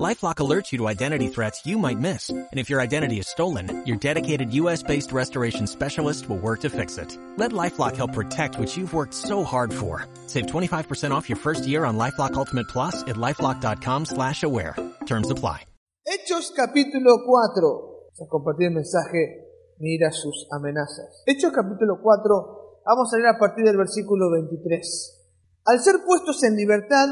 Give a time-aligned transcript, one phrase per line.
[0.00, 3.84] LifeLock alerts you to identity threats you might miss, and if your identity is stolen,
[3.84, 7.18] your dedicated U.S.-based restoration specialist will work to fix it.
[7.36, 10.06] Let LifeLock help protect what you've worked so hard for.
[10.28, 14.74] Save 25% off your first year on LifeLock Ultimate Plus at LifeLock.com slash aware.
[15.04, 15.66] Terms apply.
[16.08, 17.60] Hechos capítulo 4.
[17.60, 19.44] Vamos a compartir el mensaje.
[19.78, 21.22] Mira sus amenazas.
[21.26, 22.80] Hechos capítulo 4.
[22.86, 25.20] Vamos a leer a partir del versículo 23.
[25.66, 27.08] Al ser puestos en libertad,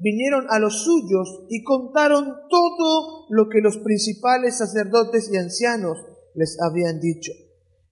[0.00, 5.98] vinieron a los suyos y contaron todo lo que los principales sacerdotes y ancianos
[6.34, 7.32] les habían dicho.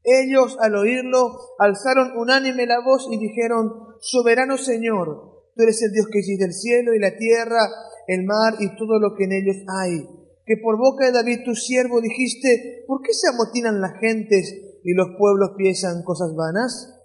[0.02, 6.06] Ellos, al oírlo, alzaron unánime la voz y dijeron, Soberano Señor, tú eres el Dios
[6.12, 7.66] que hiciste el cielo y la tierra,
[8.06, 10.06] el mar y todo lo que en ellos hay.
[10.47, 14.94] Que por boca de David tu siervo dijiste, ¿por qué se amotinan las gentes y
[14.94, 16.95] los pueblos piensan cosas vanas?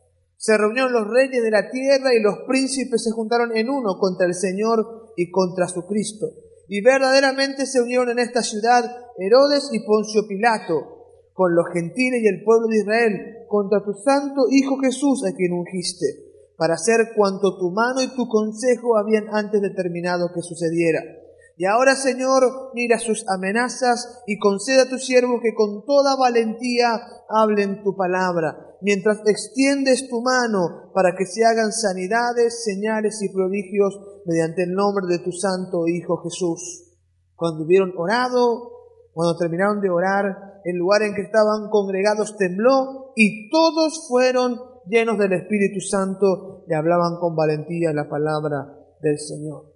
[0.42, 4.26] Se reunieron los reyes de la tierra y los príncipes se juntaron en uno contra
[4.26, 6.32] el Señor y contra su Cristo.
[6.68, 8.84] Y verdaderamente se unieron en esta ciudad
[9.20, 14.46] Herodes y Poncio Pilato, con los gentiles y el pueblo de Israel, contra tu santo
[14.50, 16.08] Hijo Jesús a quien ungiste,
[16.58, 21.02] para hacer cuanto tu mano y tu consejo habían antes determinado que sucediera.
[21.62, 27.00] Y ahora, Señor, mira sus amenazas y conceda a tu siervo que con toda valentía
[27.30, 33.94] hablen tu palabra mientras extiendes tu mano para que se hagan sanidades, señales y prodigios
[34.26, 36.96] mediante el nombre de tu Santo Hijo Jesús.
[37.36, 38.72] Cuando hubieron orado,
[39.14, 45.20] cuando terminaron de orar, el lugar en que estaban congregados tembló y todos fueron llenos
[45.20, 49.71] del Espíritu Santo y hablaban con valentía la palabra del Señor.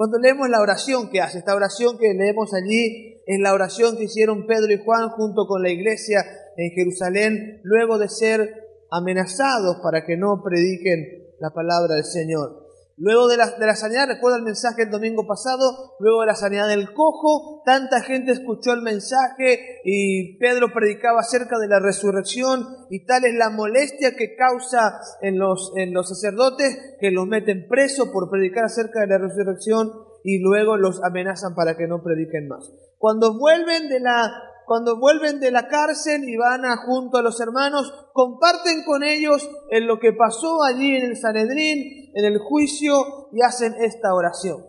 [0.00, 4.04] Cuando leemos la oración que hace, esta oración que leemos allí es la oración que
[4.04, 6.24] hicieron Pedro y Juan junto con la iglesia
[6.56, 8.50] en Jerusalén luego de ser
[8.90, 12.59] amenazados para que no prediquen la palabra del Señor.
[13.02, 16.34] Luego de la, de la sanidad, recuerda el mensaje el domingo pasado, luego de la
[16.34, 22.62] sanidad del cojo, tanta gente escuchó el mensaje y Pedro predicaba acerca de la resurrección
[22.90, 27.66] y tal es la molestia que causa en los, en los sacerdotes que los meten
[27.70, 32.48] preso por predicar acerca de la resurrección y luego los amenazan para que no prediquen
[32.48, 32.70] más.
[32.98, 34.30] Cuando vuelven de la
[34.70, 39.50] cuando vuelven de la cárcel y van a, junto a los hermanos, comparten con ellos
[39.68, 42.92] en lo que pasó allí en el Sanedrín, en el juicio,
[43.32, 44.64] y hacen esta oración,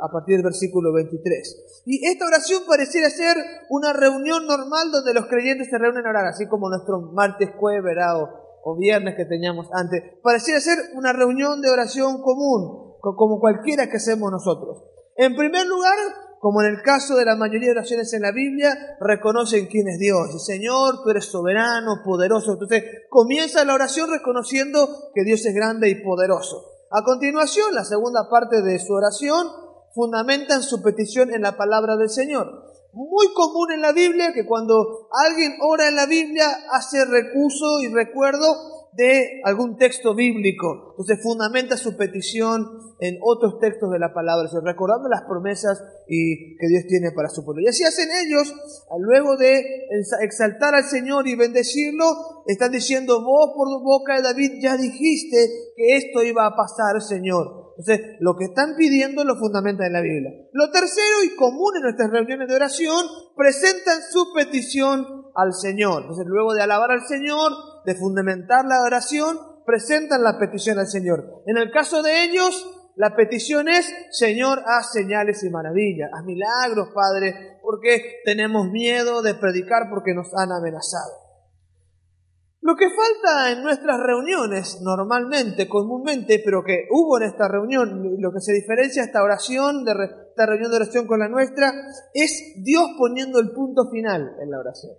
[0.00, 1.82] a partir del versículo 23.
[1.86, 3.36] Y esta oración pareciera ser
[3.68, 7.96] una reunión normal donde los creyentes se reúnen a orar, así como nuestro martes, jueves,
[8.14, 8.28] o,
[8.62, 10.04] o viernes que teníamos antes.
[10.22, 14.84] Pareciera ser una reunión de oración común, como cualquiera que hacemos nosotros.
[15.16, 15.96] En primer lugar,
[16.40, 19.98] como en el caso de la mayoría de oraciones en la Biblia, reconocen quién es
[19.98, 20.44] Dios.
[20.44, 22.52] Señor, tú eres soberano, poderoso.
[22.52, 26.72] Entonces comienza la oración reconociendo que Dios es grande y poderoso.
[26.90, 29.48] A continuación, la segunda parte de su oración,
[29.94, 32.64] fundamentan su petición en la palabra del Señor.
[32.92, 37.92] Muy común en la Biblia que cuando alguien ora en la Biblia hace recurso y
[37.92, 40.90] recuerdo de algún texto bíblico.
[40.90, 42.66] Entonces fundamenta su petición
[42.98, 47.44] en otros textos de la palabra, recordando las promesas y que Dios tiene para su
[47.44, 47.62] pueblo.
[47.62, 48.54] Y así hacen ellos,
[48.98, 49.62] luego de
[50.22, 52.06] exaltar al Señor y bendecirlo,
[52.46, 55.36] están diciendo, vos por boca de David ya dijiste
[55.76, 57.74] que esto iba a pasar, Señor.
[57.78, 60.30] Entonces, lo que están pidiendo lo fundamentan en la Biblia.
[60.52, 63.04] Lo tercero y común en nuestras reuniones de oración,
[63.36, 66.02] presentan su petición al Señor.
[66.02, 67.52] Entonces, luego de alabar al Señor,
[67.84, 71.42] de fundamentar la oración, presentan la petición al Señor.
[71.46, 72.66] En el caso de ellos,
[72.96, 79.34] la petición es, Señor, haz señales y maravillas, haz milagros, Padre, porque tenemos miedo de
[79.34, 81.26] predicar porque nos han amenazado.
[82.62, 88.32] Lo que falta en nuestras reuniones, normalmente, comúnmente, pero que hubo en esta reunión, lo
[88.32, 89.92] que se diferencia esta oración, de
[90.30, 91.72] esta reunión de oración con la nuestra,
[92.12, 94.94] es Dios poniendo el punto final en la oración.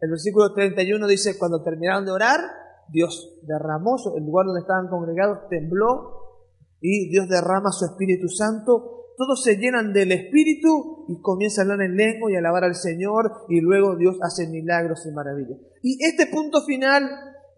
[0.00, 2.40] El versículo 31 dice, cuando terminaron de orar,
[2.88, 6.26] Dios derramó, el lugar donde estaban congregados tembló
[6.80, 9.12] y Dios derrama su Espíritu Santo.
[9.16, 13.32] Todos se llenan del Espíritu y comienzan a hablar en lengua y alabar al Señor
[13.48, 15.58] y luego Dios hace milagros y maravillas.
[15.82, 17.08] Y este punto final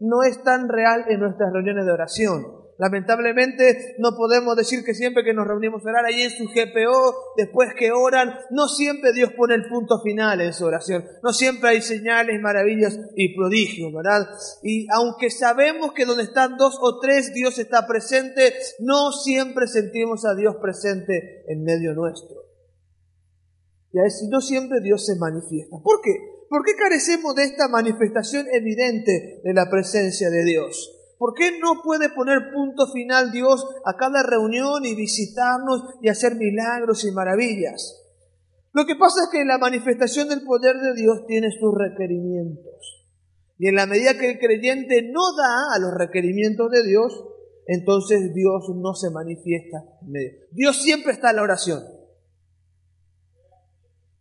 [0.01, 2.58] no es tan real en nuestras reuniones de oración.
[2.79, 7.35] Lamentablemente no podemos decir que siempre que nos reunimos a orar ahí en su GPO,
[7.37, 11.05] después que oran, no siempre Dios pone el punto final en su oración.
[11.25, 14.29] No siempre hay señales, maravillas y prodigios, ¿verdad?
[14.63, 20.25] Y aunque sabemos que donde están dos o tres Dios está presente, no siempre sentimos
[20.25, 22.37] a Dios presente en medio nuestro.
[23.93, 25.79] Y a veces no siempre Dios se manifiesta.
[25.83, 26.13] ¿Por qué?
[26.49, 30.98] ¿Por qué carecemos de esta manifestación evidente de la presencia de Dios?
[31.19, 36.37] ¿Por qué no puede poner punto final Dios a cada reunión y visitarnos y hacer
[36.37, 38.05] milagros y maravillas?
[38.73, 43.07] Lo que pasa es que la manifestación del poder de Dios tiene sus requerimientos.
[43.59, 47.25] Y en la medida que el creyente no da a los requerimientos de Dios,
[47.67, 50.39] entonces Dios no se manifiesta en medio.
[50.53, 51.83] Dios siempre está en la oración.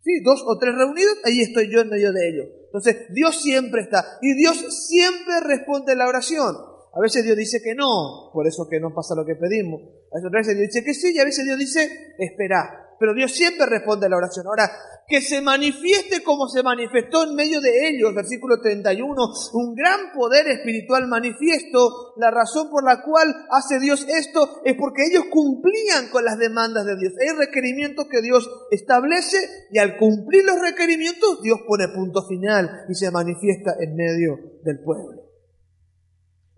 [0.02, 2.46] Sí, dos o tres reunidos, ahí estoy yo en medio de ellos.
[2.64, 4.18] Entonces, Dios siempre está.
[4.20, 4.56] Y Dios
[4.86, 6.56] siempre responde la oración.
[6.94, 9.80] A veces Dios dice que no, por eso que no pasa lo que pedimos.
[10.12, 12.88] A veces Dios dice que sí y a veces Dios dice, espera.
[12.98, 14.46] Pero Dios siempre responde a la oración.
[14.46, 14.68] Ahora,
[15.06, 19.14] que se manifieste como se manifestó en medio de ellos, versículo 31,
[19.54, 22.14] un gran poder espiritual manifiesto.
[22.16, 26.84] La razón por la cual hace Dios esto es porque ellos cumplían con las demandas
[26.84, 27.12] de Dios.
[27.20, 29.38] Hay requerimientos que Dios establece
[29.70, 34.80] y al cumplir los requerimientos Dios pone punto final y se manifiesta en medio del
[34.80, 35.27] pueblo.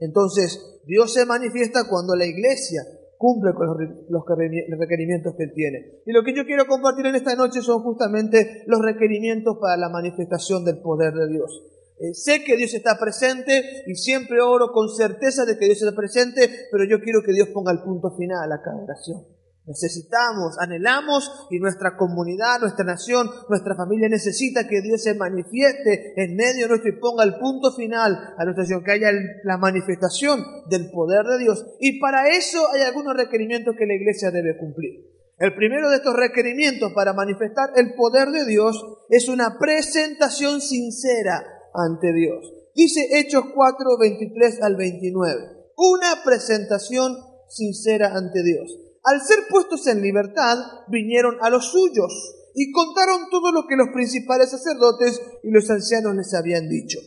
[0.01, 2.83] Entonces, Dios se manifiesta cuando la iglesia
[3.17, 3.67] cumple con
[4.09, 6.01] los, requerimientos que Él tiene.
[6.07, 9.91] Y lo que yo quiero compartir en esta noche son justamente los requerimientos para la
[9.91, 11.63] manifestación del poder de Dios.
[11.99, 15.95] Eh, sé que Dios está presente y siempre oro con certeza de que Dios está
[15.95, 19.27] presente, pero yo quiero que Dios ponga el punto final a cada oración.
[19.67, 26.35] Necesitamos, anhelamos y nuestra comunidad, nuestra nación, nuestra familia necesita que Dios se manifieste en
[26.35, 29.11] medio nuestro y ponga el punto final a nuestra nación, que haya
[29.45, 31.65] la manifestación del poder de Dios.
[31.79, 35.11] Y para eso hay algunos requerimientos que la iglesia debe cumplir.
[35.39, 41.45] El primero de estos requerimientos para manifestar el poder de Dios es una presentación sincera
[41.75, 42.53] ante Dios.
[42.75, 45.41] Dice Hechos 4, 23 al 29.
[45.77, 47.17] Una presentación
[47.49, 48.90] sincera ante Dios.
[49.03, 50.59] Al ser puestos en libertad,
[50.89, 56.15] vinieron a los suyos y contaron todo lo que los principales sacerdotes y los ancianos
[56.17, 56.99] les habían dicho.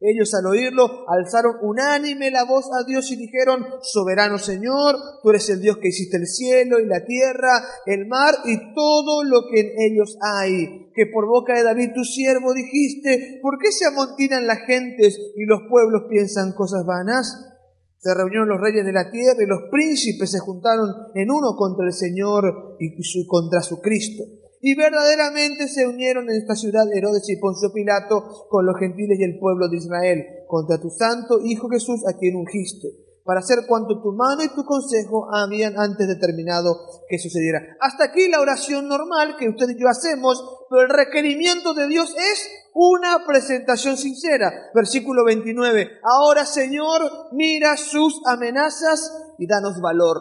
[0.00, 5.48] Ellos al oírlo alzaron unánime la voz a Dios y dijeron, Soberano Señor, tú eres
[5.50, 9.60] el Dios que hiciste el cielo y la tierra, el mar y todo lo que
[9.60, 14.46] en ellos hay, que por boca de David tu siervo dijiste, ¿por qué se amontinan
[14.46, 17.57] las gentes y los pueblos piensan cosas vanas?
[17.98, 21.84] Se reunieron los reyes de la tierra y los príncipes se juntaron en uno contra
[21.84, 22.94] el Señor y
[23.26, 24.24] contra su Cristo.
[24.60, 29.24] Y verdaderamente se unieron en esta ciudad Herodes y Poncio Pilato con los gentiles y
[29.24, 32.88] el pueblo de Israel contra tu santo Hijo Jesús a quien ungiste,
[33.28, 37.76] para hacer cuanto tu mano y tu consejo habían antes determinado que sucediera.
[37.78, 42.14] Hasta aquí la oración normal que usted y yo hacemos, pero el requerimiento de Dios
[42.16, 44.70] es una presentación sincera.
[44.74, 46.00] Versículo 29.
[46.04, 47.02] Ahora, Señor,
[47.32, 50.16] mira sus amenazas y danos valor,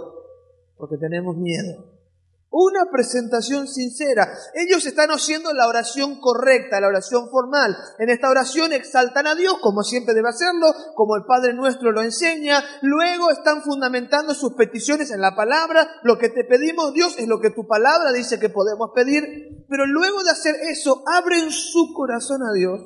[0.76, 1.97] porque tenemos miedo.
[2.50, 4.26] Una presentación sincera.
[4.54, 7.76] Ellos están haciendo la oración correcta, la oración formal.
[8.00, 12.02] En esta oración exaltan a Dios, como siempre debe hacerlo, como el Padre nuestro lo
[12.02, 12.64] enseña.
[12.82, 15.90] Luego están fundamentando sus peticiones en la palabra.
[16.04, 19.66] Lo que te pedimos, Dios, es lo que tu palabra dice que podemos pedir.
[19.68, 22.80] Pero luego de hacer eso, abren su corazón a Dios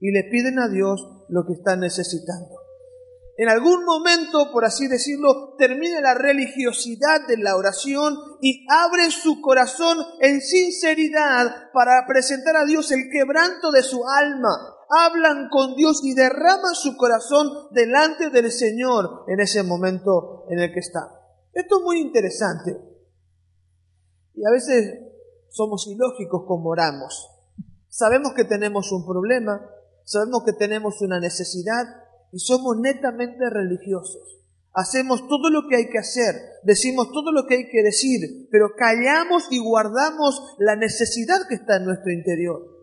[0.00, 2.53] y le piden a Dios lo que están necesitando
[3.36, 9.40] en algún momento, por así decirlo, termina la religiosidad de la oración y abre su
[9.40, 14.50] corazón en sinceridad para presentar a Dios el quebranto de su alma.
[14.88, 20.72] Hablan con Dios y derraman su corazón delante del Señor en ese momento en el
[20.72, 21.00] que está.
[21.52, 22.76] Esto es muy interesante.
[24.34, 25.00] Y a veces
[25.48, 27.30] somos ilógicos como oramos.
[27.88, 29.68] Sabemos que tenemos un problema,
[30.04, 31.84] sabemos que tenemos una necesidad,
[32.34, 34.40] y somos netamente religiosos.
[34.72, 38.70] Hacemos todo lo que hay que hacer, decimos todo lo que hay que decir, pero
[38.76, 42.74] callamos y guardamos la necesidad que está en nuestro interior.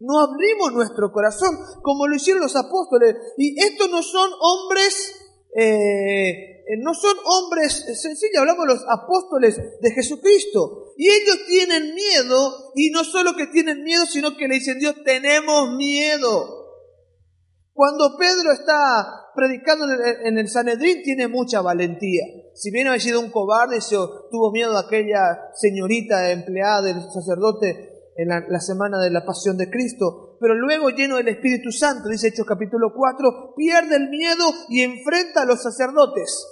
[0.00, 3.14] No abrimos nuestro corazón como lo hicieron los apóstoles.
[3.38, 5.14] Y estos no son hombres,
[5.54, 10.94] eh, eh, no son hombres sencillos, hablamos de los apóstoles de Jesucristo.
[10.96, 14.96] Y ellos tienen miedo, y no solo que tienen miedo, sino que le dicen Dios,
[15.04, 16.55] tenemos miedo.
[17.76, 19.84] Cuando Pedro está predicando
[20.24, 22.22] en el Sanedrín tiene mucha valentía.
[22.54, 23.96] Si bien ha sido un cobarde, se
[24.30, 29.68] tuvo miedo a aquella señorita empleada del sacerdote en la, semana de la pasión de
[29.68, 34.80] Cristo, pero luego lleno del Espíritu Santo, dice Hechos capítulo 4, pierde el miedo y
[34.80, 36.46] enfrenta a los sacerdotes.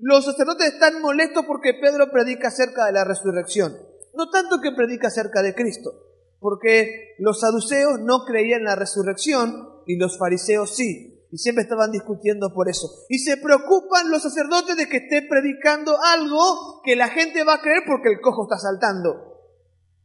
[0.00, 3.76] Los sacerdotes están molestos porque Pedro predica acerca de la resurrección,
[4.14, 5.92] no tanto que predica acerca de Cristo,
[6.40, 11.14] porque los saduceos no creían en la resurrección, y los fariseos sí.
[11.32, 12.88] Y siempre estaban discutiendo por eso.
[13.08, 17.60] Y se preocupan los sacerdotes de que esté predicando algo que la gente va a
[17.60, 19.40] creer porque el cojo está saltando.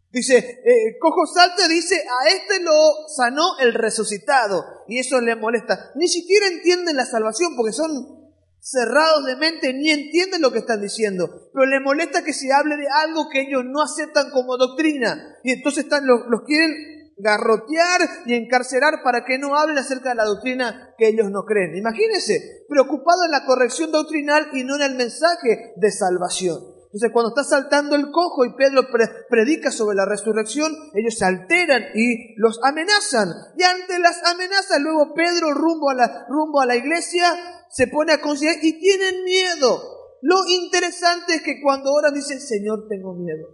[0.09, 2.71] Dice, eh, cojo salte, dice, a este lo
[3.15, 4.63] sanó el resucitado.
[4.87, 5.91] Y eso le molesta.
[5.95, 10.81] Ni siquiera entienden la salvación porque son cerrados de mente, ni entienden lo que están
[10.81, 11.49] diciendo.
[11.53, 15.37] Pero le molesta que se hable de algo que ellos no aceptan como doctrina.
[15.43, 16.71] Y entonces están, los quieren
[17.17, 21.75] garrotear y encarcelar para que no hablen acerca de la doctrina que ellos no creen.
[21.75, 26.73] Imagínense, preocupado en la corrección doctrinal y no en el mensaje de salvación.
[26.93, 28.83] Entonces, cuando está saltando el cojo y Pedro
[29.27, 33.29] predica sobre la resurrección, ellos se alteran y los amenazan.
[33.57, 37.33] Y ante las amenazas, luego Pedro rumbo a la, rumbo a la iglesia
[37.71, 39.81] se pone a considerar y tienen miedo.
[40.21, 43.49] Lo interesante es que cuando oran dicen, Señor, tengo miedo.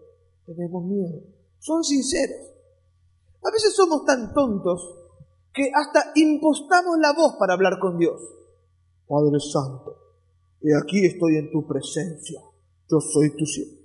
[0.46, 1.22] Tenemos miedo.
[1.60, 2.59] Son sinceros.
[3.44, 4.96] A veces somos tan tontos
[5.54, 8.22] que hasta impostamos la voz para hablar con Dios.
[9.08, 9.98] Padre Santo,
[10.62, 12.40] y aquí estoy en tu presencia
[12.90, 13.78] yo soy tu siervo.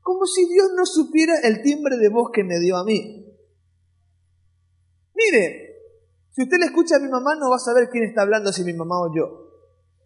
[0.00, 3.26] Como si Dios no supiera el timbre de voz que me dio a mí.
[5.14, 5.76] Mire,
[6.30, 8.64] si usted le escucha a mi mamá no va a saber quién está hablando, si
[8.64, 9.48] mi mamá o yo.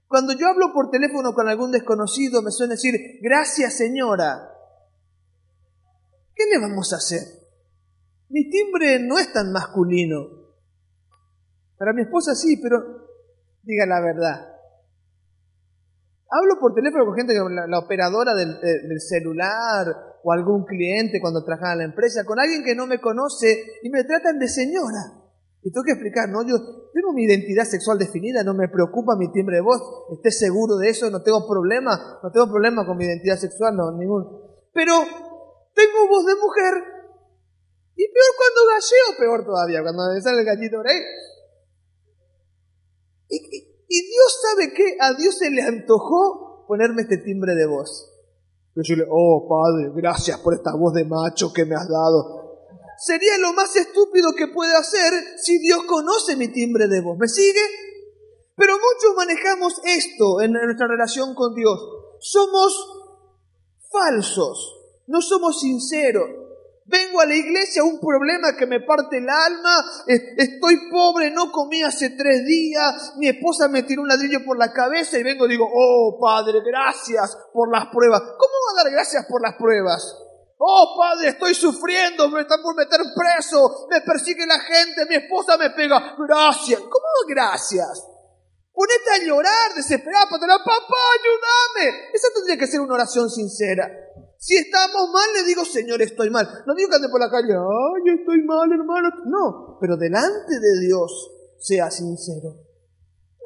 [0.08, 4.50] Cuando yo hablo por teléfono con algún desconocido, me suele decir, gracias señora.
[6.34, 7.41] ¿Qué le vamos a hacer?
[8.32, 10.26] Mi timbre no es tan masculino.
[11.76, 12.80] Para mi esposa sí, pero
[13.62, 14.48] diga la verdad.
[16.30, 19.86] Hablo por teléfono con gente, la, la operadora del, del, celular
[20.24, 23.90] o algún cliente cuando trabajaba en la empresa, con alguien que no me conoce y
[23.90, 25.12] me tratan de señora.
[25.60, 26.56] Y tengo que explicar, no, yo
[26.94, 30.88] tengo mi identidad sexual definida, no me preocupa mi timbre de voz, esté seguro de
[30.88, 34.40] eso, no tengo problema, no tengo problema con mi identidad sexual, no, ningún.
[34.72, 34.94] Pero
[35.74, 37.01] tengo voz de mujer
[37.96, 41.00] y peor cuando galleo, peor todavía, cuando me sale el gallito por ahí.
[43.28, 48.08] y, y Dios sabe que a Dios se le antojó ponerme este timbre de voz.
[48.74, 52.70] Decirle, oh Padre, gracias por esta voz de macho que me has dado.
[52.96, 57.18] Sería lo más estúpido que puede hacer si Dios conoce mi timbre de voz.
[57.18, 57.60] ¿Me sigue?
[58.56, 61.78] Pero muchos manejamos esto en nuestra relación con Dios.
[62.20, 62.72] Somos
[63.90, 66.30] falsos, no somos sinceros.
[66.92, 71.82] Vengo a la iglesia, un problema que me parte el alma, estoy pobre, no comí
[71.82, 75.52] hace tres días, mi esposa me tiró un ladrillo por la cabeza y vengo y
[75.52, 78.20] digo, oh Padre, gracias por las pruebas.
[78.20, 80.04] ¿Cómo va a dar gracias por las pruebas?
[80.58, 85.56] Oh Padre, estoy sufriendo, me están por meter preso, me persigue la gente, mi esposa
[85.56, 86.14] me pega.
[86.28, 86.78] Gracias.
[86.78, 88.06] ¿Cómo gracias?
[88.74, 92.10] Ponete a llorar, desesperado, papá, ayúdame.
[92.12, 93.90] Esa tendría que ser una oración sincera.
[94.42, 96.64] Si estamos mal, le digo, Señor, estoy mal.
[96.66, 99.08] No digo que ande por la calle, ay, estoy mal, hermano.
[99.26, 101.30] No, pero delante de Dios,
[101.60, 102.58] sea sincero.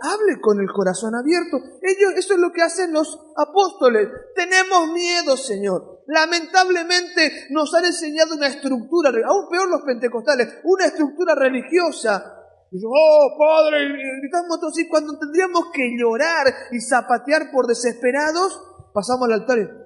[0.01, 1.59] Hable con el corazón abierto.
[1.83, 4.09] Eso es lo que hacen los apóstoles.
[4.35, 6.03] Tenemos miedo, Señor.
[6.07, 12.41] Lamentablemente nos han enseñado una estructura, aún peor los pentecostales, una estructura religiosa.
[12.71, 13.87] Y yo, oh, Padre,
[14.23, 18.59] gritamos y cuando tendríamos que llorar y zapatear por desesperados,
[18.95, 19.86] pasamos al altar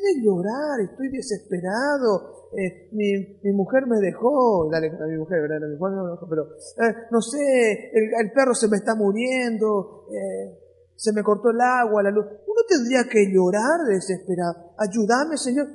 [0.00, 5.68] de llorar, estoy desesperado, eh, mi, mi, mujer me dejó, dale a mi mujer, ¿verdad?
[5.68, 6.42] Mi mujer me dejó, pero
[6.82, 10.58] eh, no sé, el, el, perro se me está muriendo, eh,
[10.96, 12.26] se me cortó el agua, la luz.
[12.26, 14.74] Uno tendría que llorar desesperado.
[14.76, 15.68] Ayúdame, Señor.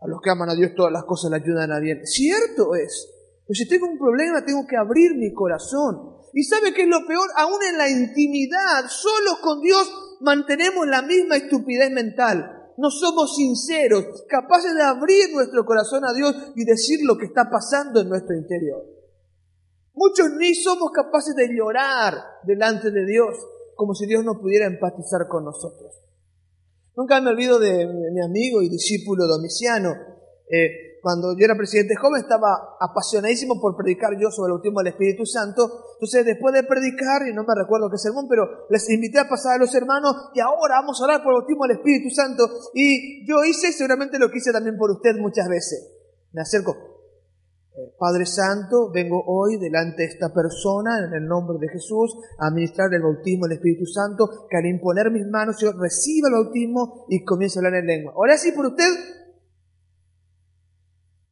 [0.00, 2.04] A los que aman a Dios todas las cosas le ayudan a bien.
[2.04, 3.08] Cierto es.
[3.46, 6.20] Pero si tengo un problema, tengo que abrir mi corazón.
[6.32, 9.88] Y sabe que es lo peor, aún en la intimidad, solo con Dios,
[10.20, 12.72] mantenemos la misma estupidez mental.
[12.76, 17.50] No somos sinceros, capaces de abrir nuestro corazón a Dios y decir lo que está
[17.50, 18.84] pasando en nuestro interior.
[19.94, 23.36] Muchos ni somos capaces de llorar delante de Dios
[23.74, 25.94] como si Dios no pudiera empatizar con nosotros.
[26.96, 29.94] Nunca me olvido de mi amigo y discípulo Domiciano.
[30.50, 34.92] Eh, cuando yo era presidente joven, estaba apasionadísimo por predicar yo sobre el bautismo del
[34.92, 35.84] Espíritu Santo.
[35.94, 39.54] Entonces, después de predicar, y no me recuerdo qué sermón, pero les invité a pasar
[39.54, 42.44] a los hermanos y ahora vamos a orar por el bautismo del Espíritu Santo.
[42.74, 45.90] Y yo hice seguramente lo que hice también por usted muchas veces.
[46.32, 46.76] Me acerco.
[47.72, 52.48] Eh, Padre Santo, vengo hoy delante de esta persona en el nombre de Jesús a
[52.48, 57.06] administrar el bautismo del Espíritu Santo, que al imponer mis manos yo reciba el bautismo
[57.08, 58.12] y comienzo a hablar en lengua.
[58.16, 58.90] Ahora sí por usted,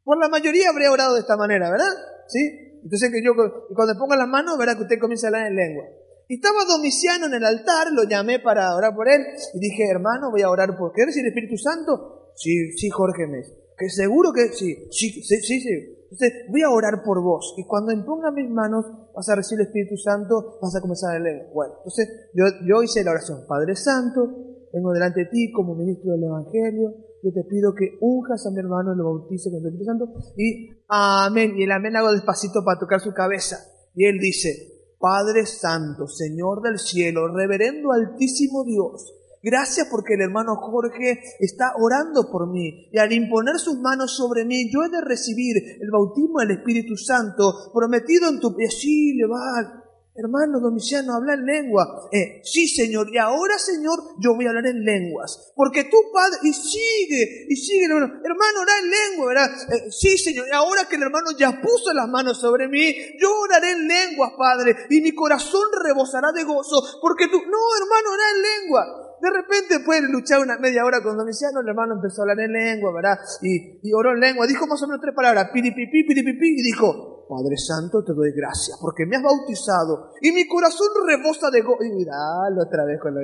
[0.09, 1.93] por la mayoría habría orado de esta manera, ¿verdad?
[2.29, 2.41] ¿Sí?
[2.83, 3.37] Entonces que yo,
[3.77, 5.85] cuando ponga las manos, verá que usted comienza a hablar en lengua.
[6.29, 9.21] Y estaba Domiciano en el altar, lo llamé para orar por él,
[9.53, 10.95] y dije, hermano, voy a orar por...
[10.95, 12.33] ¿Qué el Espíritu Santo?
[12.37, 13.43] Sí, sí, Jorge me
[13.77, 15.99] Que seguro que sí, sí, sí, sí, sí.
[16.05, 17.55] Entonces, voy a orar por vos.
[17.59, 21.19] Y cuando imponga mis manos, vas a recibir el Espíritu Santo, vas a comenzar a
[21.19, 21.51] leer.
[21.53, 23.45] Bueno, entonces yo hice la oración.
[23.47, 24.27] Padre Santo,
[24.73, 27.08] vengo delante de ti como ministro del Evangelio.
[27.23, 30.15] Yo te pido que unjas a mi hermano y lo bautice con el Espíritu Santo.
[30.37, 31.59] Y amén.
[31.59, 33.57] Y el amén hago despacito para tocar su cabeza.
[33.95, 40.57] Y él dice, Padre Santo, Señor del cielo, reverendo altísimo Dios, Gracias porque el hermano
[40.57, 45.01] Jorge está orando por mí y al imponer sus manos sobre mí yo he de
[45.01, 48.55] recibir el bautismo del Espíritu Santo prometido en tu...
[48.59, 49.85] Y así le va,
[50.19, 52.09] hermano Domiciano, habla en lengua.
[52.11, 55.53] Eh, sí, Señor, y ahora, Señor, yo voy a hablar en lenguas.
[55.55, 59.51] Porque tu Padre, y sigue, y sigue, hermano, hermano, ora en lengua, ¿verdad?
[59.71, 63.31] Eh, sí, Señor, y ahora que el hermano ya puso las manos sobre mí, yo
[63.31, 68.25] oraré en lenguas, Padre, y mi corazón rebosará de gozo, porque tú, no, hermano, ora
[68.35, 69.05] en lengua.
[69.23, 72.53] De repente, puede luchar una media hora con Domiciano, el hermano empezó a hablar en
[72.53, 73.19] lengua, ¿verdad?
[73.43, 77.18] Y, y oró en lengua, dijo más o menos tres palabras, piripipi, piripipi, y dijo,
[77.29, 81.85] Padre Santo, te doy gracias, porque me has bautizado, y mi corazón rebosa de gozo.
[81.85, 83.21] Y miralo otra vez con la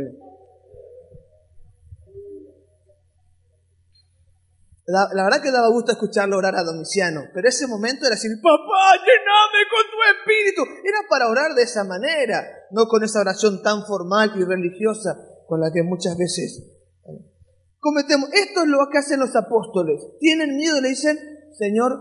[4.87, 8.31] La, la, verdad que daba gusto escucharlo orar a Domiciano, pero ese momento era decir,
[8.43, 10.63] papá, llename con tu espíritu.
[10.87, 15.61] Era para orar de esa manera, no con esa oración tan formal y religiosa con
[15.61, 16.63] la que muchas veces
[17.81, 18.29] cometemos.
[18.35, 20.03] Esto es lo que hacen los apóstoles.
[20.21, 21.19] Tienen miedo, le dicen,
[21.59, 21.93] Señor,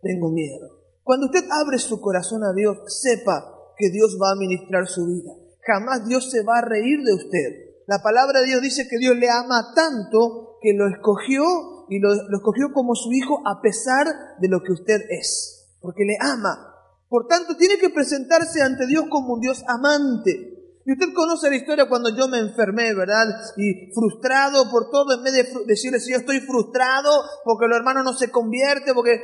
[0.00, 0.81] tengo miedo.
[1.02, 5.32] Cuando usted abre su corazón a Dios, sepa que Dios va a ministrar su vida.
[5.66, 7.72] Jamás Dios se va a reír de usted.
[7.86, 11.42] La palabra de Dios dice que Dios le ama tanto que lo escogió
[11.88, 14.06] y lo, escogió como su hijo a pesar
[14.38, 16.72] de lo que usted es, porque le ama.
[17.08, 20.52] Por tanto, tiene que presentarse ante Dios como un Dios amante.
[20.84, 23.26] Y usted conoce la historia cuando yo me enfermé, ¿verdad?
[23.56, 27.10] Y frustrado por todo, en vez de decirle, si yo estoy frustrado
[27.44, 29.20] porque los hermanos no se convierten, porque,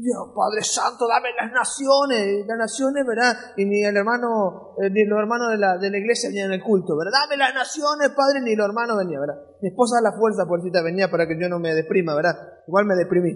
[0.00, 3.36] Dios Padre Santo, dame las naciones, las naciones, ¿verdad?
[3.56, 6.60] Y ni el hermano, eh, ni los hermanos de la, de la iglesia venían en
[6.60, 7.12] el culto, ¿verdad?
[7.22, 9.40] Dame las naciones, Padre, ni los hermanos venían, ¿verdad?
[9.62, 12.34] Mi esposa a la fuerza, por cita, venía para que yo no me deprima, ¿verdad?
[12.66, 13.34] Igual me deprimí.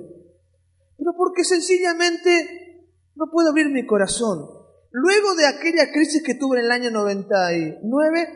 [0.96, 2.84] Pero porque sencillamente
[3.14, 4.48] no puedo abrir mi corazón.
[4.90, 8.28] Luego de aquella crisis que tuve en el año 99,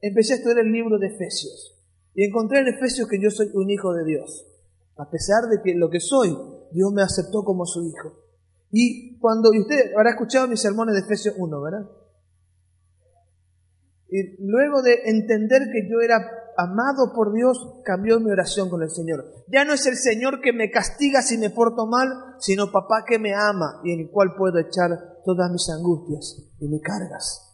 [0.00, 1.76] empecé a estudiar el libro de Efesios.
[2.14, 4.46] Y encontré en Efesios que yo soy un hijo de Dios.
[4.96, 6.36] A pesar de que lo que soy,
[6.72, 8.12] Dios me aceptó como su hijo.
[8.70, 11.90] Y cuando, y usted habrá escuchado mis sermones de Efesios 1, ¿verdad?
[14.08, 16.18] Y luego de entender que yo era
[16.56, 19.24] amado por Dios, cambió mi oración con el Señor.
[19.48, 23.18] Ya no es el Señor que me castiga si me porto mal, sino papá que
[23.18, 24.90] me ama y en el cual puedo echar
[25.24, 27.49] todas mis angustias y mis cargas.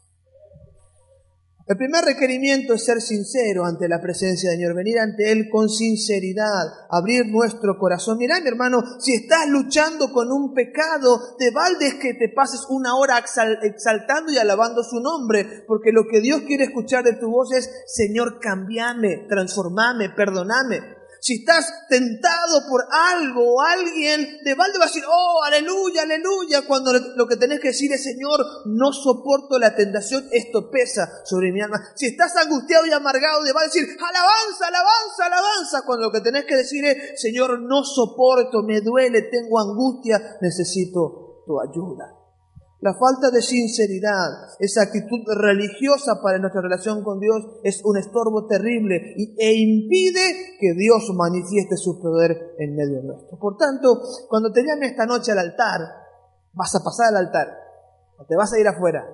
[1.68, 5.68] El primer requerimiento es ser sincero ante la presencia del Señor, venir ante Él con
[5.68, 8.18] sinceridad, abrir nuestro corazón.
[8.18, 12.94] Mirá, mi hermano, si estás luchando con un pecado, te valdes que te pases una
[12.94, 13.18] hora
[13.62, 17.68] exaltando y alabando su nombre, porque lo que Dios quiere escuchar de tu voz es,
[17.88, 20.95] Señor, cambiame, transformame, perdoname.
[21.26, 26.62] Si estás tentado por algo o alguien, de balde vas a decir, oh, aleluya, aleluya,
[26.68, 31.50] cuando lo que tenés que decir es, Señor, no soporto la tentación, esto pesa sobre
[31.50, 31.82] mi alma.
[31.96, 36.44] Si estás angustiado y amargado, de balde decir, alabanza, alabanza, alabanza, cuando lo que tenés
[36.44, 42.15] que decir es, Señor, no soporto, me duele, tengo angustia, necesito tu ayuda.
[42.80, 48.46] La falta de sinceridad, esa actitud religiosa para nuestra relación con Dios es un estorbo
[48.46, 53.38] terrible e impide que Dios manifieste su poder en medio nuestro.
[53.38, 55.80] Por tanto, cuando te llame esta noche al altar,
[56.52, 57.48] vas a pasar al altar,
[58.18, 59.06] o te vas a ir afuera,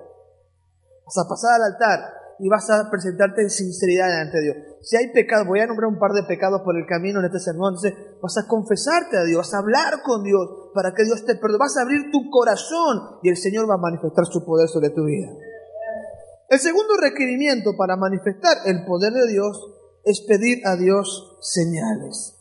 [1.05, 1.99] vas a pasar al altar
[2.39, 4.72] y vas a presentarte en sinceridad ante Dios.
[4.83, 7.39] Si hay pecado, voy a nombrar un par de pecados por el camino en este
[7.39, 7.75] sermón,
[8.21, 11.59] vas a confesarte a Dios, vas a hablar con Dios para que Dios te perdone,
[11.59, 15.05] vas a abrir tu corazón y el Señor va a manifestar su poder sobre tu
[15.05, 15.31] vida.
[16.49, 19.57] El segundo requerimiento para manifestar el poder de Dios
[20.03, 22.35] es pedir a Dios señales.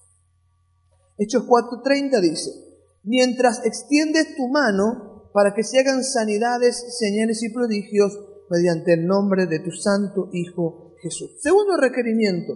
[1.18, 2.50] Hechos 4:30 dice,
[3.04, 8.18] mientras extiendes tu mano para que se hagan sanidades, señales y prodigios,
[8.50, 11.32] mediante el nombre de tu santo Hijo Jesús.
[11.42, 12.52] Segundo requerimiento,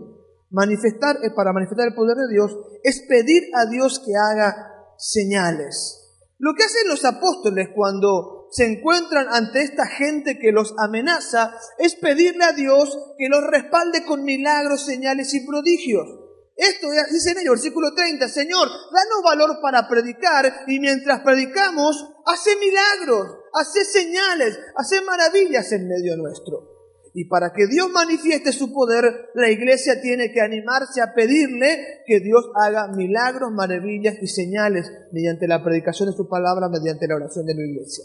[0.51, 6.03] manifestar, eh, para manifestar el poder de Dios, es pedir a Dios que haga señales.
[6.39, 11.97] Lo que hacen los apóstoles cuando se encuentran ante esta gente que los amenaza es
[11.97, 16.07] pedirle a Dios que los respalde con milagros, señales y prodigios.
[16.55, 22.57] Esto dice en el versículo 30, Señor, danos valor para predicar y mientras predicamos, hace
[22.57, 26.76] milagros hace señales, hace maravillas en medio nuestro.
[27.19, 32.21] Y para que Dios manifieste su poder, la iglesia tiene que animarse a pedirle que
[32.21, 37.47] Dios haga milagros, maravillas y señales mediante la predicación de su palabra, mediante la oración
[37.47, 38.05] de la iglesia.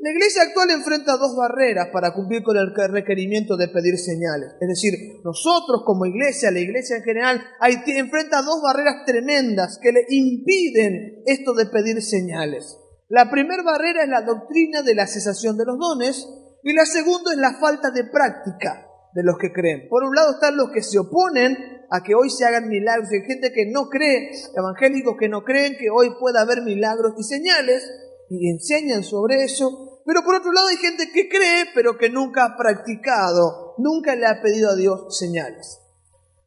[0.00, 4.54] La iglesia actual enfrenta dos barreras para cumplir con el requerimiento de pedir señales.
[4.60, 9.92] Es decir, nosotros como iglesia, la iglesia en general, hay, enfrenta dos barreras tremendas que
[9.92, 12.76] le impiden esto de pedir señales.
[13.06, 16.26] La primera barrera es la doctrina de la cesación de los dones
[16.62, 19.88] y la segunda es la falta de práctica de los que creen.
[19.88, 21.56] Por un lado están los que se oponen
[21.90, 23.08] a que hoy se hagan milagros.
[23.10, 27.24] Hay gente que no cree, evangélicos que no creen que hoy pueda haber milagros y
[27.24, 27.88] señales
[28.28, 30.02] y enseñan sobre eso.
[30.06, 34.26] Pero por otro lado hay gente que cree pero que nunca ha practicado, nunca le
[34.26, 35.80] ha pedido a Dios señales.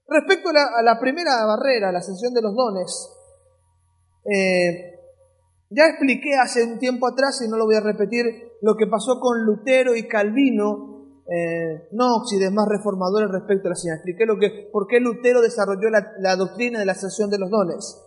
[0.07, 3.09] Respecto a la, primera barrera, la sesión de los dones,
[4.31, 4.92] eh,
[5.75, 8.25] ya expliqué hace un tiempo atrás, y no lo voy a repetir,
[8.61, 10.93] lo que pasó con Lutero y Calvino,
[11.25, 13.97] eh, no Óxides, más reformadores respecto a la señal.
[13.97, 17.97] Expliqué lo que, por qué Lutero desarrolló la, doctrina de la ascensión de los dones.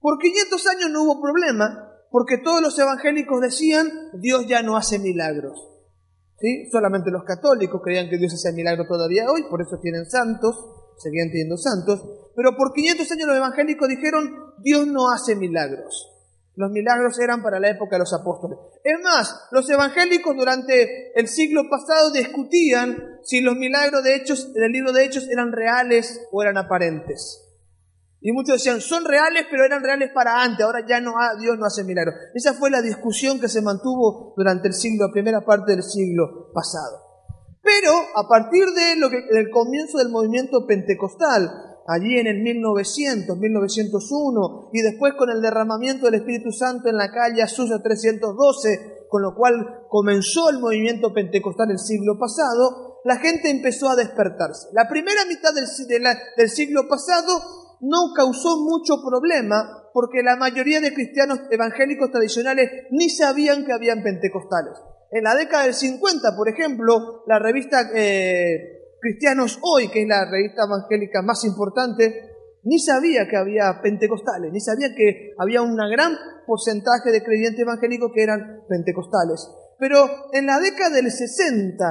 [0.00, 4.98] Por 500 años no hubo problema, porque todos los evangélicos decían, Dios ya no hace
[4.98, 5.70] milagros.
[6.38, 6.68] ¿Sí?
[6.70, 10.56] Solamente los católicos creían que Dios hacía milagros todavía hoy, por eso tienen santos,
[10.98, 12.02] seguían teniendo santos,
[12.36, 16.13] pero por 500 años los evangélicos dijeron, Dios no hace milagros.
[16.56, 18.58] Los milagros eran para la época de los apóstoles.
[18.84, 24.70] Es más, los evangélicos durante el siglo pasado discutían si los milagros de Hechos, del
[24.70, 27.40] libro de Hechos eran reales o eran aparentes.
[28.20, 31.66] Y muchos decían, son reales, pero eran reales para antes, ahora ya no, Dios no
[31.66, 32.14] hace milagros.
[32.34, 37.02] Esa fue la discusión que se mantuvo durante el siglo, primera parte del siglo pasado.
[37.62, 41.50] Pero a partir de lo que, del comienzo del movimiento pentecostal,
[41.86, 47.10] allí en el 1900, 1901, y después con el derramamiento del Espíritu Santo en la
[47.10, 53.50] calle Azusa 312, con lo cual comenzó el movimiento pentecostal el siglo pasado, la gente
[53.50, 54.68] empezó a despertarse.
[54.72, 61.40] La primera mitad del, siglo pasado no causó mucho problema porque la mayoría de cristianos
[61.50, 64.78] evangélicos tradicionales ni sabían que habían pentecostales.
[65.10, 70.24] En la década del 50, por ejemplo, la revista eh, Cristianos Hoy, que es la
[70.24, 76.16] revista evangélica más importante, ni sabía que había pentecostales, ni sabía que había un gran
[76.46, 79.46] porcentaje de creyentes evangélicos que eran pentecostales.
[79.78, 81.84] Pero en la década del 60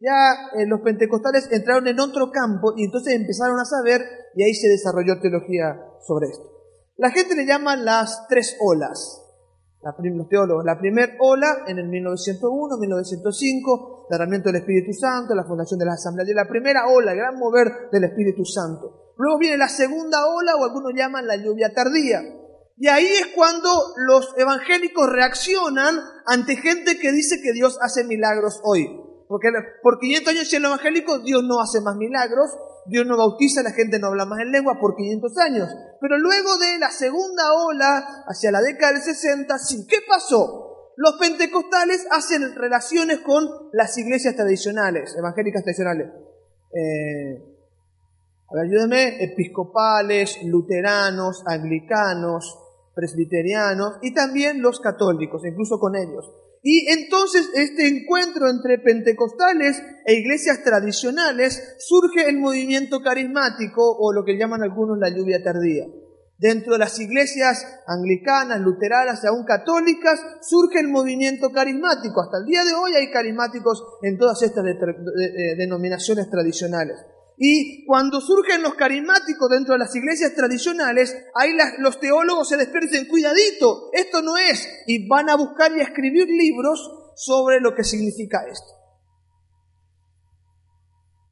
[0.00, 4.02] ya eh, los pentecostales entraron en otro campo y entonces empezaron a saber
[4.34, 6.42] y ahí se desarrolló teología sobre esto.
[6.96, 9.22] La gente le llama las tres olas
[9.82, 10.64] la, los teólogos.
[10.64, 15.94] La primera ola en el 1901, 1905, derramamiento del Espíritu Santo, la fundación de la
[15.94, 16.26] Asamblea.
[16.34, 19.14] La primera ola, el gran mover del Espíritu Santo.
[19.16, 22.20] Luego viene la segunda ola, o algunos llaman la lluvia tardía.
[22.76, 28.60] Y ahí es cuando los evangélicos reaccionan ante gente que dice que Dios hace milagros
[28.64, 28.88] hoy.
[29.28, 29.48] Porque
[29.82, 32.50] por 500 años siendo evangélico, Dios no hace más milagros,
[32.86, 35.68] Dios no bautiza, la gente no habla más en lengua por 500 años.
[36.00, 40.71] Pero luego de la segunda ola, hacia la década del 60, sí, ¿qué pasó?
[40.96, 46.08] Los pentecostales hacen relaciones con las iglesias tradicionales, evangélicas tradicionales.
[46.74, 47.42] Eh,
[48.48, 52.58] a ver, ayúdenme, episcopales, luteranos, anglicanos,
[52.94, 56.30] presbiterianos y también los católicos, incluso con ellos.
[56.62, 64.24] Y entonces este encuentro entre pentecostales e iglesias tradicionales surge el movimiento carismático o lo
[64.24, 65.86] que llaman algunos la lluvia tardía.
[66.42, 72.20] Dentro de las iglesias anglicanas, luteranas y aún católicas surge el movimiento carismático.
[72.20, 74.64] Hasta el día de hoy hay carismáticos en todas estas
[75.56, 76.98] denominaciones tradicionales.
[77.36, 83.06] Y cuando surgen los carismáticos dentro de las iglesias tradicionales, ahí los teólogos se despierten,
[83.06, 87.84] cuidadito, esto no es, y van a buscar y a escribir libros sobre lo que
[87.84, 88.72] significa esto.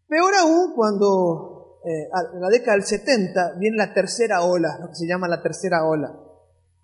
[0.06, 4.94] Peor aún cuando eh, en la década del 70 viene la tercera ola, lo que
[4.94, 6.14] se llama la tercera ola,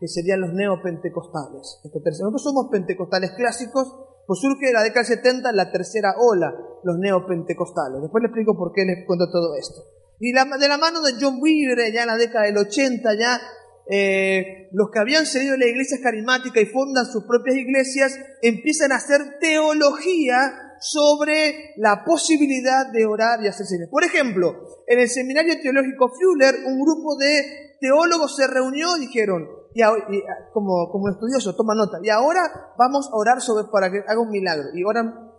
[0.01, 1.81] que serían los neopentecostales.
[1.85, 3.93] Nosotros somos pentecostales clásicos,
[4.27, 8.01] pues surge de la década del 70 la tercera ola, los neopentecostales.
[8.01, 9.83] Después les explico por qué les cuento todo esto.
[10.19, 13.39] Y de la mano de John Weaver, ya en la década del 80, ya
[13.89, 18.97] eh, los que habían seguido la iglesia carismática y fundan sus propias iglesias, empiezan a
[18.97, 23.67] hacer teología sobre la posibilidad de orar y hacer.
[23.91, 29.49] Por ejemplo, en el seminario teológico Fuller, un grupo de teólogos se reunió y dijeron,
[29.75, 29.83] y,
[30.53, 31.99] como, como estudioso, toma nota.
[32.03, 34.69] Y ahora vamos a orar sobre para que haga un milagro.
[34.75, 35.31] Y oran,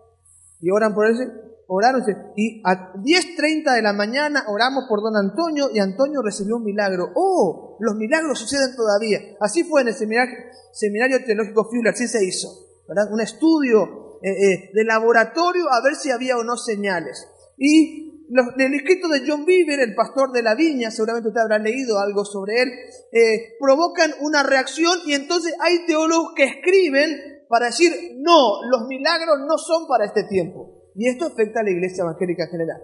[0.61, 1.27] y oran por ese,
[1.67, 2.03] oraron.
[2.35, 7.09] Y a 10.30 de la mañana oramos por don Antonio y Antonio recibió un milagro.
[7.15, 7.77] ¡Oh!
[7.79, 9.19] Los milagros suceden todavía.
[9.39, 10.35] Así fue en el seminario,
[10.71, 12.67] seminario teológico Fuller, así se hizo.
[12.87, 13.11] ¿verdad?
[13.11, 17.27] Un estudio eh, eh, de laboratorio a ver si había o no señales.
[17.57, 21.99] Y el escrito de John Beaver, el pastor de la viña, seguramente usted habrá leído
[21.99, 22.69] algo sobre él,
[23.11, 29.37] eh, provocan una reacción y entonces hay teólogos que escriben para decir, no, los milagros
[29.47, 30.91] no son para este tiempo.
[30.95, 32.81] Y esto afecta a la iglesia evangélica en general.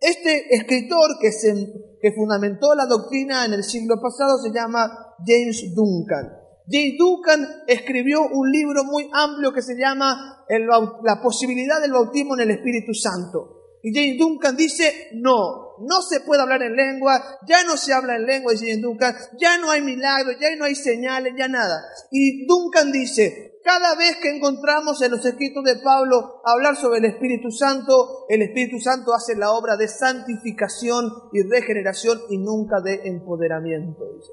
[0.00, 1.54] Este escritor que, se,
[2.02, 6.43] que fundamentó la doctrina en el siglo pasado se llama James Duncan.
[6.66, 12.40] James Duncan escribió un libro muy amplio que se llama La posibilidad del bautismo en
[12.40, 13.78] el Espíritu Santo.
[13.82, 18.16] Y James Duncan dice, no, no se puede hablar en lengua, ya no se habla
[18.16, 21.84] en lengua, dice James Duncan, ya no hay milagros, ya no hay señales, ya nada.
[22.10, 27.04] Y Duncan dice, cada vez que encontramos en los escritos de Pablo hablar sobre el
[27.04, 33.02] Espíritu Santo, el Espíritu Santo hace la obra de santificación y regeneración y nunca de
[33.04, 34.02] empoderamiento.
[34.16, 34.32] Dice.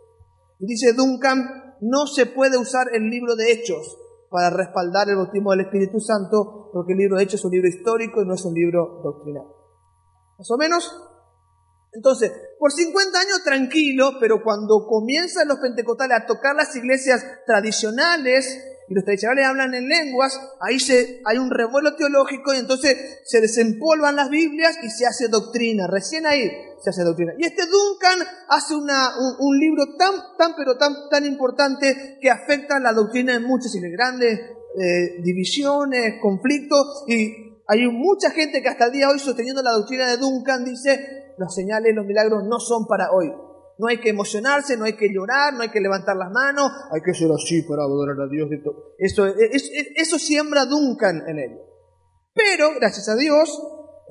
[0.60, 3.98] Y dice Duncan, no se puede usar el libro de Hechos
[4.30, 7.68] para respaldar el bautismo del Espíritu Santo, porque el libro de Hechos es un libro
[7.68, 9.46] histórico y no es un libro doctrinal.
[10.38, 10.90] Más o menos.
[11.94, 18.64] Entonces, por 50 años tranquilo, pero cuando comienzan los pentecostales a tocar las iglesias tradicionales,
[18.88, 23.40] y los tradicionales hablan en lenguas, ahí se, hay un revuelo teológico y entonces se
[23.40, 25.88] desempolvan las Biblias y se hace doctrina.
[25.88, 27.34] Recién ahí se hace doctrina.
[27.38, 32.80] Y este Duncan hace una, un, libro tan, tan, pero tan, tan importante que afecta
[32.80, 34.40] la doctrina en muchas iglesias, grandes
[34.80, 39.72] eh, divisiones, conflictos y hay mucha gente que hasta el día de hoy sosteniendo la
[39.72, 43.32] doctrina de Duncan dice, los señales, los milagros no son para hoy.
[43.78, 47.02] No hay que emocionarse, no hay que llorar, no hay que levantar las manos, hay
[47.02, 48.50] que ser así para adorar a Dios.
[48.98, 51.60] Eso, eso siembra Duncan en él.
[52.34, 53.50] Pero, gracias a Dios,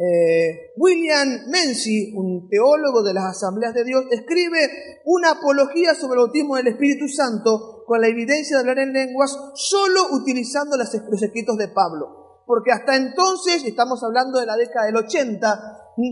[0.02, 4.70] eh, William Menzi, un teólogo de las asambleas de Dios, escribe
[5.04, 9.36] una apología sobre el bautismo del Espíritu Santo con la evidencia de hablar en lenguas
[9.56, 12.42] solo utilizando los escritos de Pablo.
[12.46, 15.60] Porque hasta entonces, estamos hablando de la década del 80,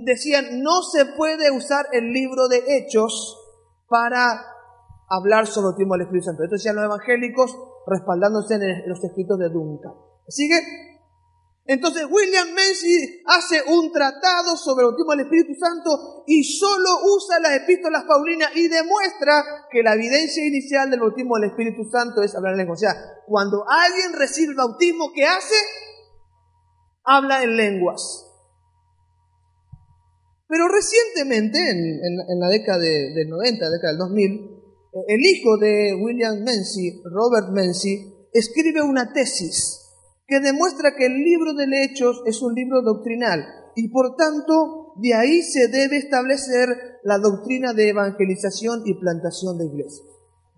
[0.05, 3.39] decían no se puede usar el libro de Hechos
[3.89, 4.45] para
[5.09, 6.45] hablar sobre el bautismo del Espíritu Santo.
[6.45, 9.95] Esto decían los evangélicos respaldándose en los escritos de Duncan.
[10.29, 10.88] ¿Sigue?
[11.69, 17.41] Entonces William Menzies hace un tratado sobre el bautismo del Espíritu Santo y solo usa
[17.41, 22.35] las epístolas paulinas y demuestra que la evidencia inicial del bautismo del Espíritu Santo es
[22.35, 22.75] hablar en lengua.
[22.75, 22.95] O sea,
[23.27, 25.57] cuando alguien recibe el bautismo, ¿qué hace?
[27.05, 28.25] Habla en lenguas.
[30.49, 34.51] Pero recientemente, en, la década del 90, la década del 2000,
[35.07, 39.88] el hijo de William Menzies, Robert Menzies, escribe una tesis
[40.29, 45.15] que demuestra que el libro de Hechos es un libro doctrinal y por tanto de
[45.15, 46.69] ahí se debe establecer
[47.03, 50.07] la doctrina de evangelización y plantación de iglesias.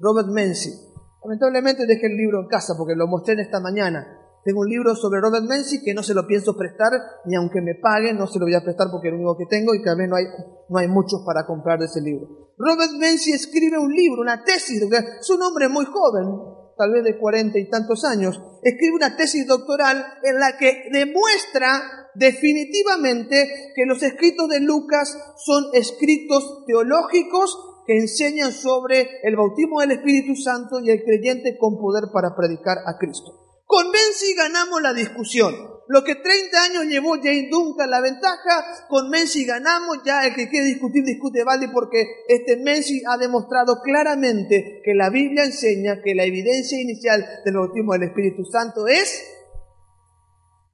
[0.00, 0.88] Robert Menzies.
[1.22, 4.18] Lamentablemente dejé el libro en casa porque lo mostré en esta mañana.
[4.42, 6.92] Tengo un libro sobre Robert Menzies que no se lo pienso prestar,
[7.26, 9.46] ni aunque me paguen, no se lo voy a prestar porque es lo único que
[9.46, 10.24] tengo y también no hay,
[10.68, 12.26] no hay muchos para comprar de ese libro.
[12.56, 17.18] Robert Menzies escribe un libro, una tesis, es un hombre muy joven, tal vez de
[17.18, 24.02] cuarenta y tantos años, escribe una tesis doctoral en la que demuestra definitivamente que los
[24.02, 25.14] escritos de Lucas
[25.44, 31.78] son escritos teológicos que enseñan sobre el bautismo del Espíritu Santo y el creyente con
[31.78, 33.60] poder para predicar a Cristo.
[33.66, 35.54] Con Menzi ganamos la discusión.
[35.90, 40.48] Lo que 30 años llevó Jane Duncan la ventaja, con Menzi ganamos, ya el que
[40.48, 46.14] quiere discutir, discute vale porque este Menzi ha demostrado claramente que la Biblia enseña que
[46.14, 49.20] la evidencia inicial del bautismo del Espíritu Santo es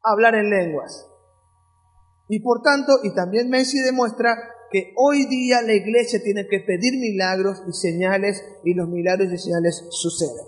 [0.02, 1.08] hablar en lenguas.
[2.28, 4.36] Y por tanto, y también Menzi demuestra
[4.70, 9.38] que hoy día la iglesia tiene que pedir milagros y señales y los milagros y
[9.38, 10.44] señales suceden.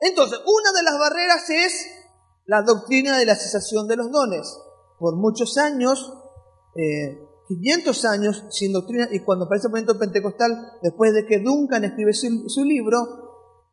[0.00, 2.01] Entonces, una de las barreras es
[2.46, 4.58] la doctrina de la cesación de los dones.
[4.98, 6.12] Por muchos años,
[7.48, 10.52] 500 eh, años sin doctrina, y cuando aparece el momento pentecostal,
[10.82, 13.22] después de que Duncan escribe su libro,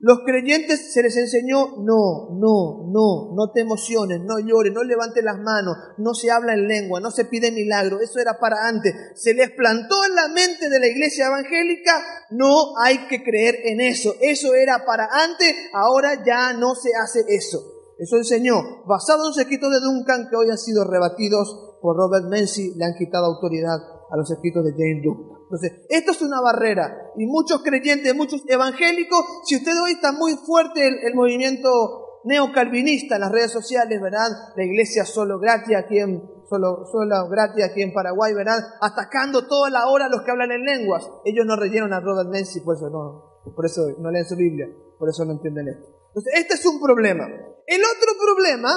[0.02, 5.22] los creyentes se les enseñó, no, no, no, no te emociones, no llores, no levantes
[5.22, 8.96] las manos, no se habla en lengua, no se pide milagro, eso era para antes.
[9.16, 13.82] Se les plantó en la mente de la iglesia evangélica, no hay que creer en
[13.82, 17.79] eso, eso era para antes, ahora ya no se hace eso.
[18.00, 22.26] Eso enseñó, basado en los escritos de Duncan que hoy han sido rebatidos por Robert
[22.28, 23.76] Menzies, le han quitado autoridad
[24.10, 25.40] a los escritos de James Duncan.
[25.44, 27.12] Entonces, esto es una barrera.
[27.18, 33.22] Y muchos creyentes, muchos evangélicos, si usted hoy está muy fuerte el, movimiento neocalvinista en
[33.22, 34.30] las redes sociales, ¿verdad?
[34.56, 38.60] La iglesia solo gratis aquí en, solo, solo gratis aquí en Paraguay, ¿verdad?
[38.80, 41.10] Atacando toda la hora a los que hablan en lenguas.
[41.26, 44.70] Ellos no rellenan a Robert Menzies, por eso no, por eso no leen su Biblia,
[44.98, 46.00] por eso no entienden esto.
[46.10, 47.26] Entonces, este es un problema.
[47.70, 48.74] El otro problema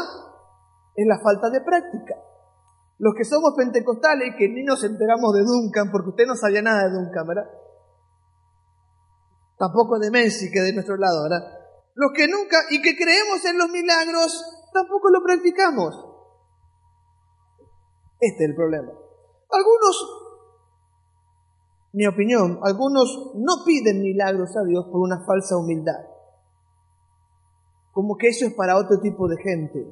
[0.94, 2.14] es la falta de práctica.
[2.98, 6.60] Los que somos pentecostales y que ni nos enteramos de Duncan, porque usted no sabía
[6.60, 7.50] nada de Duncan, ¿verdad?
[9.56, 11.40] Tampoco de Messi, que de nuestro lado, ¿verdad?
[11.94, 15.94] Los que nunca y que creemos en los milagros, tampoco lo practicamos.
[18.20, 18.92] Este es el problema.
[19.50, 19.96] Algunos,
[21.94, 26.11] mi opinión, algunos no piden milagros a Dios por una falsa humildad.
[27.92, 29.86] Como que eso es para otro tipo de gente.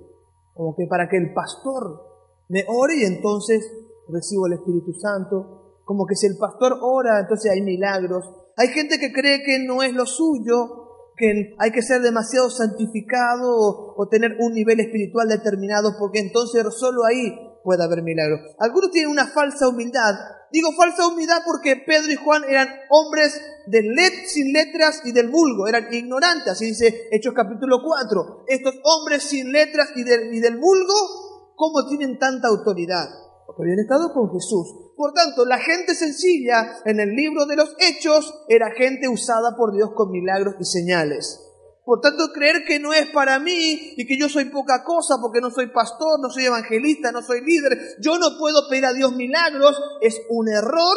[0.54, 2.02] Como que para que el pastor
[2.48, 3.70] me ore y entonces
[4.08, 5.78] recibo el Espíritu Santo.
[5.84, 8.24] Como que si el pastor ora, entonces hay milagros.
[8.56, 10.80] Hay gente que cree que no es lo suyo,
[11.16, 17.04] que hay que ser demasiado santificado o, tener un nivel espiritual determinado, porque entonces solo
[17.04, 18.40] ahí puede haber milagros.
[18.59, 20.14] Algunos tienen una falsa humildad.
[20.53, 25.29] Digo falsa humildad porque Pedro y Juan eran hombres de let, sin letras y del
[25.29, 28.44] vulgo, eran ignorantes, así dice Hechos capítulo 4.
[28.49, 33.09] Estos hombres sin letras y del, y del vulgo, ¿cómo tienen tanta autoridad?
[33.46, 34.92] Porque habían estado con Jesús.
[34.96, 39.73] Por tanto, la gente sencilla en el libro de los Hechos era gente usada por
[39.73, 41.49] Dios con milagros y señales.
[41.90, 45.40] Por tanto, creer que no es para mí y que yo soy poca cosa porque
[45.40, 49.12] no soy pastor, no soy evangelista, no soy líder, yo no puedo pedir a Dios
[49.16, 50.96] milagros, es un error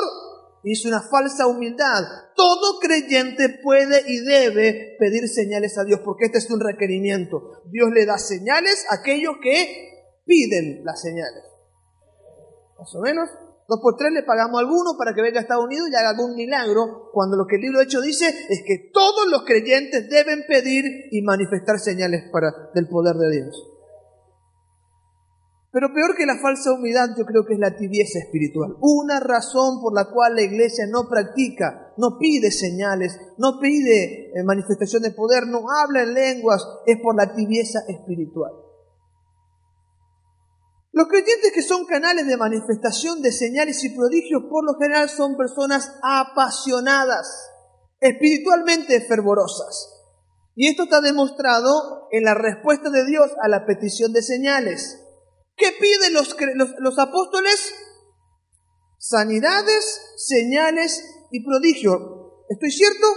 [0.63, 2.03] y es una falsa humildad.
[2.35, 7.63] Todo creyente puede y debe pedir señales a Dios porque este es un requerimiento.
[7.71, 11.43] Dios le da señales a aquellos que piden las señales.
[12.77, 13.29] Más o menos.
[13.81, 16.35] Por tres le pagamos a alguno para que venga a Estados Unidos y haga algún
[16.35, 20.43] milagro, cuando lo que el libro de Hecho dice es que todos los creyentes deben
[20.47, 23.73] pedir y manifestar señales para, del poder de Dios.
[25.73, 28.77] Pero peor que la falsa humildad yo creo que es la tibieza espiritual.
[28.79, 34.43] Una razón por la cual la iglesia no practica, no pide señales, no pide eh,
[34.43, 38.51] manifestación de poder, no habla en lenguas, es por la tibieza espiritual.
[40.93, 45.35] Los creyentes que son canales de manifestación de señales y prodigios por lo general son
[45.35, 47.49] personas apasionadas,
[47.99, 49.89] espiritualmente fervorosas.
[50.55, 54.99] Y esto está demostrado en la respuesta de Dios a la petición de señales.
[55.57, 56.35] ¿Qué piden los,
[56.77, 57.73] los, apóstoles?
[58.99, 61.97] Sanidades, señales y prodigios.
[62.49, 63.07] ¿Estoy cierto?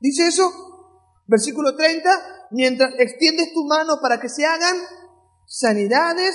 [0.00, 0.52] ¿Dice eso?
[1.28, 2.48] Versículo 30.
[2.50, 4.76] Mientras extiendes tu mano para que se hagan
[5.46, 6.34] sanidades,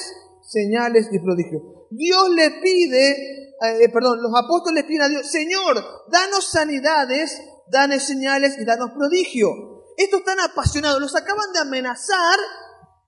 [0.49, 1.61] señales y prodigios.
[1.91, 8.57] Dios le pide, eh, perdón, los apóstoles piden a Dios, Señor, danos sanidades, danos señales
[8.57, 9.85] y danos prodigio.
[9.97, 12.39] Estos están apasionados, los acaban de amenazar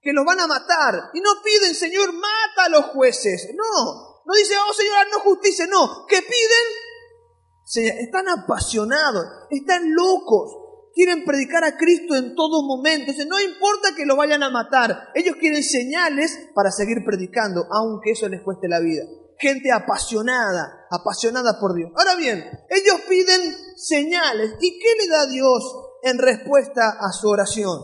[0.02, 1.12] que los van a matar.
[1.14, 3.50] Y no piden, Señor, mata a los jueces.
[3.56, 5.68] No, no dice, oh Señor, no justicia.
[5.68, 8.00] No, ¿qué piden?
[8.00, 10.61] Están apasionados, están locos
[10.94, 13.12] quieren predicar a Cristo en todo momento.
[13.28, 18.28] no importa que lo vayan a matar, ellos quieren señales para seguir predicando, aunque eso
[18.28, 19.04] les cueste la vida.
[19.38, 21.92] Gente apasionada, apasionada por Dios.
[21.96, 23.42] Ahora bien, ellos piden
[23.76, 24.54] señales.
[24.60, 25.64] ¿Y qué le da Dios
[26.04, 27.80] en respuesta a su oración?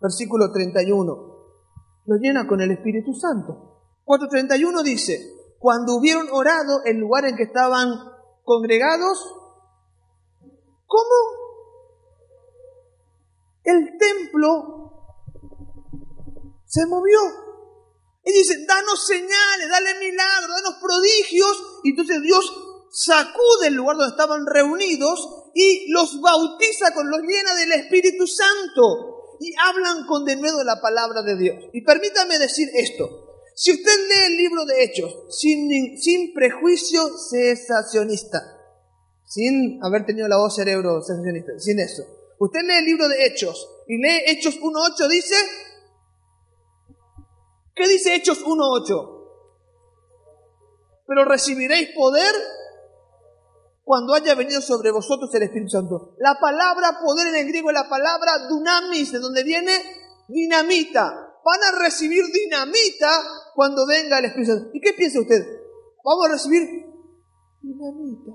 [0.00, 1.34] Versículo 31.
[2.06, 3.74] Lo llena con el Espíritu Santo.
[4.04, 5.18] 4.31 dice,
[5.58, 7.88] cuando hubieron orado el lugar en que estaban
[8.42, 9.18] congregados,
[10.86, 11.43] ¿cómo?
[13.64, 14.74] El templo
[16.66, 17.18] se movió.
[18.24, 21.80] Y dice, danos señales, dale milagros, danos prodigios.
[21.84, 22.52] Y entonces Dios
[22.90, 29.36] sacude el lugar donde estaban reunidos y los bautiza con los llena del Espíritu Santo.
[29.40, 31.56] Y hablan con denuedo la palabra de Dios.
[31.72, 33.08] Y permítame decir esto.
[33.54, 38.42] Si usted lee el libro de Hechos sin, sin prejuicio cesacionista,
[39.26, 42.02] sin haber tenido la voz cerebro cesacionista, sin eso,
[42.44, 45.34] Usted lee el libro de Hechos y lee Hechos 1.8, dice,
[47.74, 49.24] ¿qué dice Hechos 1.8?
[51.06, 52.34] Pero recibiréis poder
[53.82, 56.16] cuando haya venido sobre vosotros el Espíritu Santo.
[56.18, 59.72] La palabra poder en el griego es la palabra dunamis, de donde viene
[60.28, 61.02] dinamita.
[61.42, 63.22] Van a recibir dinamita
[63.54, 64.70] cuando venga el Espíritu Santo.
[64.74, 65.46] ¿Y qué piensa usted?
[66.04, 66.62] Vamos a recibir
[67.62, 68.32] dinamita.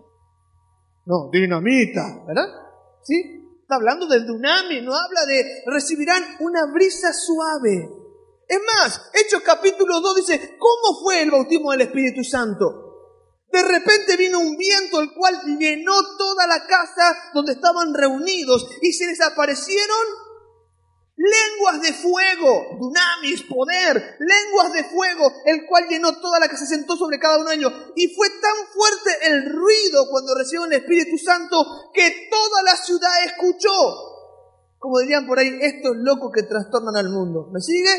[1.06, 2.48] No, dinamita, ¿verdad?
[3.04, 3.39] ¿Sí?
[3.70, 7.88] Está hablando del dunami, no habla de recibirán una brisa suave.
[8.48, 12.66] Es más, Hechos capítulo 2 dice, ¿cómo fue el bautismo del Espíritu Santo?
[13.52, 18.92] De repente vino un viento el cual llenó toda la casa donde estaban reunidos y
[18.92, 20.08] se desaparecieron
[21.20, 26.66] lenguas de fuego, dunamis, poder, lenguas de fuego, el cual llenó toda la que se
[26.66, 27.74] sentó sobre cada uno de ellos.
[27.96, 33.12] Y fue tan fuerte el ruido cuando recibieron el Espíritu Santo que toda la ciudad
[33.26, 33.70] escuchó.
[34.78, 37.50] Como dirían por ahí, estos locos que trastornan al mundo.
[37.52, 37.92] ¿Me sigue?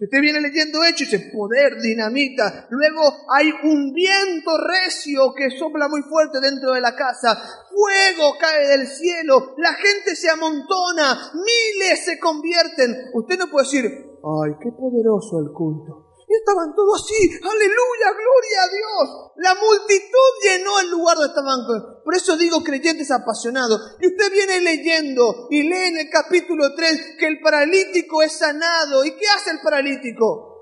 [0.00, 2.66] Usted viene leyendo Hechos, dice poder, dinamita.
[2.70, 3.02] Luego
[3.36, 7.36] hay un viento recio que sopla muy fuerte dentro de la casa.
[7.68, 9.54] Fuego cae del cielo.
[9.58, 11.32] La gente se amontona.
[11.34, 13.10] Miles se convierten.
[13.12, 16.09] Usted no puede decir, ay, qué poderoso el culto.
[16.30, 19.32] Y estaban todos así, aleluya, gloria a Dios.
[19.34, 22.04] La multitud llenó el lugar donde estaban.
[22.04, 23.96] Por eso digo creyentes apasionados.
[24.00, 29.04] Y usted viene leyendo y lee en el capítulo 3 que el paralítico es sanado.
[29.04, 30.54] ¿Y qué hace el paralítico?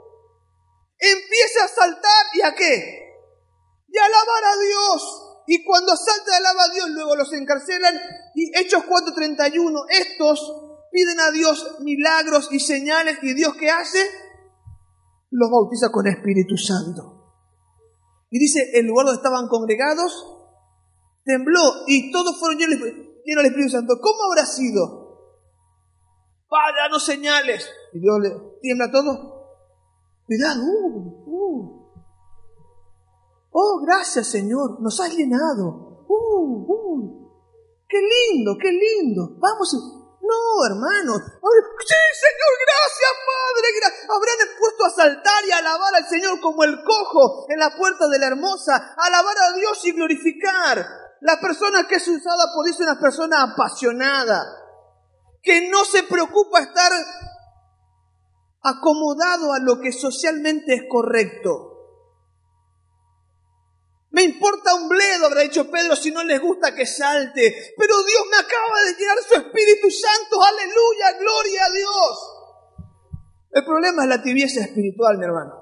[0.96, 3.02] Empieza a saltar y a qué?
[3.88, 5.42] Y a alabar a Dios.
[5.48, 7.94] Y cuando salta y alaba a Dios, luego los encarcelan.
[8.34, 10.40] Y Hechos 4:31, estos
[10.90, 13.18] piden a Dios milagros y señales.
[13.20, 14.27] ¿Y Dios qué hace?
[15.30, 17.18] Los bautiza con Espíritu Santo.
[18.30, 20.12] Y dice, el lugar donde estaban congregados
[21.24, 23.94] tembló y todos fueron llenos, del Espíritu Santo.
[24.00, 25.08] ¿Cómo habrá sido?
[26.48, 27.68] Padre, no señales.
[27.92, 28.30] Y Dios le
[28.62, 29.38] tiembla todo.
[30.26, 30.62] Cuidado.
[30.62, 31.78] Uh, uh.
[33.50, 36.04] Oh, gracias Señor, nos has llenado.
[36.08, 37.28] Uh, uh.
[37.88, 39.36] Qué lindo, qué lindo.
[39.38, 41.22] Vamos, no, hermanos.
[41.24, 43.68] Sí, Señor, gracias, Padre.
[44.14, 48.18] Habrán puesto a saltar y alabar al Señor como el cojo en la puerta de
[48.18, 48.94] la hermosa.
[48.96, 50.86] Alabar a Dios y glorificar.
[51.20, 54.44] La persona que es usada por Dios es una persona apasionada.
[55.42, 56.92] Que no se preocupa estar
[58.62, 61.77] acomodado a lo que socialmente es correcto.
[64.18, 67.54] Me importa un bledo, habrá dicho Pedro, si no les gusta que salte.
[67.76, 70.42] Pero Dios me acaba de llenar su Espíritu Santo.
[70.42, 72.80] Aleluya, gloria a Dios.
[73.52, 75.54] El problema es la tibieza espiritual, mi hermano.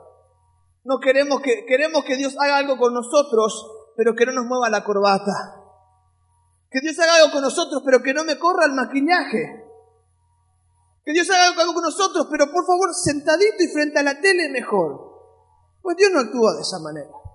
[0.84, 4.70] No queremos que, queremos que Dios haga algo con nosotros, pero que no nos mueva
[4.70, 5.60] la corbata.
[6.70, 9.66] Que Dios haga algo con nosotros, pero que no me corra el maquillaje.
[11.04, 14.48] Que Dios haga algo con nosotros, pero por favor, sentadito y frente a la tele
[14.48, 15.12] mejor.
[15.82, 17.25] Pues Dios no actúa de esa manera.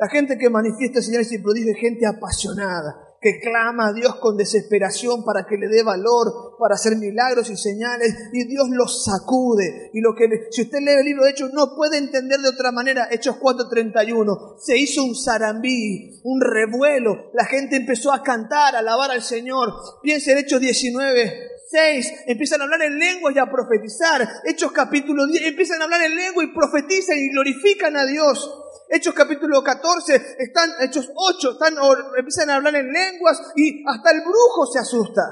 [0.00, 4.38] La gente que manifiesta señales y prodigios es gente apasionada, que clama a Dios con
[4.38, 9.90] desesperación para que le dé valor, para hacer milagros y señales, y Dios los sacude.
[9.92, 12.72] Y lo que, si usted lee el libro de Hechos, no puede entender de otra
[12.72, 13.08] manera.
[13.10, 17.30] Hechos 4:31, se hizo un zarambí, un revuelo.
[17.34, 19.70] La gente empezó a cantar, a alabar al Señor.
[20.02, 24.28] Piense en Hechos 19, 6, empiezan a hablar en lengua y a profetizar.
[24.44, 28.50] Hechos capítulo 10, empiezan a hablar en lengua y profetizan y glorifican a Dios.
[28.88, 31.74] Hechos capítulo 14, están, Hechos 8, están,
[32.18, 35.22] empiezan a hablar en lenguas y hasta el brujo se asusta.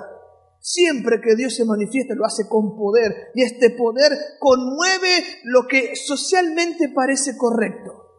[0.61, 5.97] Siempre que Dios se manifiesta lo hace con poder y este poder conmueve lo que
[5.97, 8.11] socialmente parece correcto,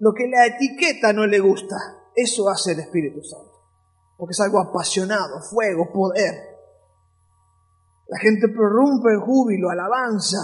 [0.00, 1.76] lo que la etiqueta no le gusta.
[2.16, 3.52] Eso hace el Espíritu Santo,
[4.16, 6.53] porque es algo apasionado, fuego, poder.
[8.08, 10.38] La gente prorrumpe en júbilo, alabanza.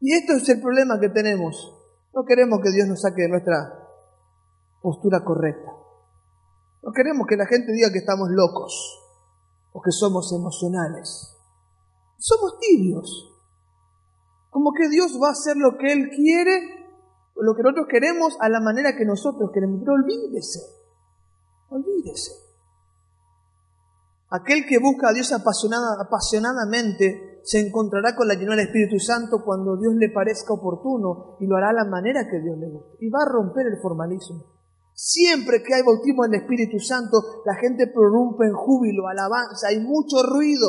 [0.00, 1.80] Y esto es el problema que tenemos
[2.14, 3.72] no queremos que Dios nos saque de nuestra
[4.82, 5.70] postura correcta.
[6.82, 8.72] No queremos que la gente diga que estamos locos
[9.72, 11.36] o que somos emocionales.
[12.18, 13.36] Somos tibios.
[14.50, 16.60] Como que Dios va a hacer lo que Él quiere
[17.36, 19.80] o lo que nosotros queremos a la manera que nosotros queremos.
[19.80, 20.60] Pero olvídese,
[21.68, 22.49] olvídese.
[24.30, 29.42] Aquel que busca a Dios apasionada, apasionadamente se encontrará con la llenura del Espíritu Santo
[29.44, 32.96] cuando Dios le parezca oportuno y lo hará a la manera que Dios le guste.
[33.00, 34.44] Y va a romper el formalismo.
[34.94, 39.80] Siempre que hay bautismo en el Espíritu Santo, la gente prorrumpe en júbilo, alabanza, hay
[39.80, 40.68] mucho ruido,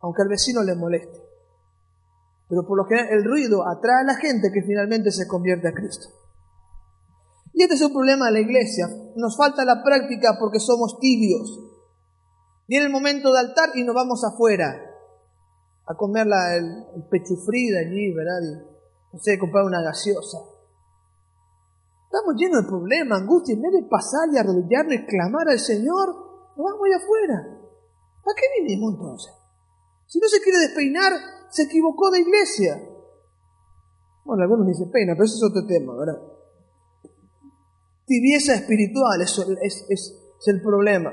[0.00, 1.18] aunque al vecino le moleste.
[2.48, 5.74] Pero por lo general el ruido atrae a la gente que finalmente se convierte a
[5.74, 6.06] Cristo.
[7.52, 8.88] Y este es un problema de la iglesia.
[9.16, 11.73] Nos falta la práctica porque somos tibios.
[12.66, 14.74] Viene el momento de altar y nos vamos afuera
[15.86, 16.64] a comer la, el,
[16.96, 18.40] el pechufrida allí, ¿verdad?
[19.12, 20.38] No sé, comprar una gaseosa.
[22.04, 23.54] Estamos llenos de problemas, angustia.
[23.54, 26.08] En vez de pasar y arrodillarnos y clamar al Señor,
[26.56, 27.54] nos vamos allá afuera.
[28.24, 29.32] ¿Para qué vinimos entonces?
[30.06, 31.12] Si no se quiere despeinar,
[31.50, 32.80] se equivocó de iglesia.
[34.24, 36.22] Bueno, algunos ni se peinan, pero eso es otro tema, ¿verdad?
[38.06, 41.12] Tibieza espiritual, eso es, es, es el problema.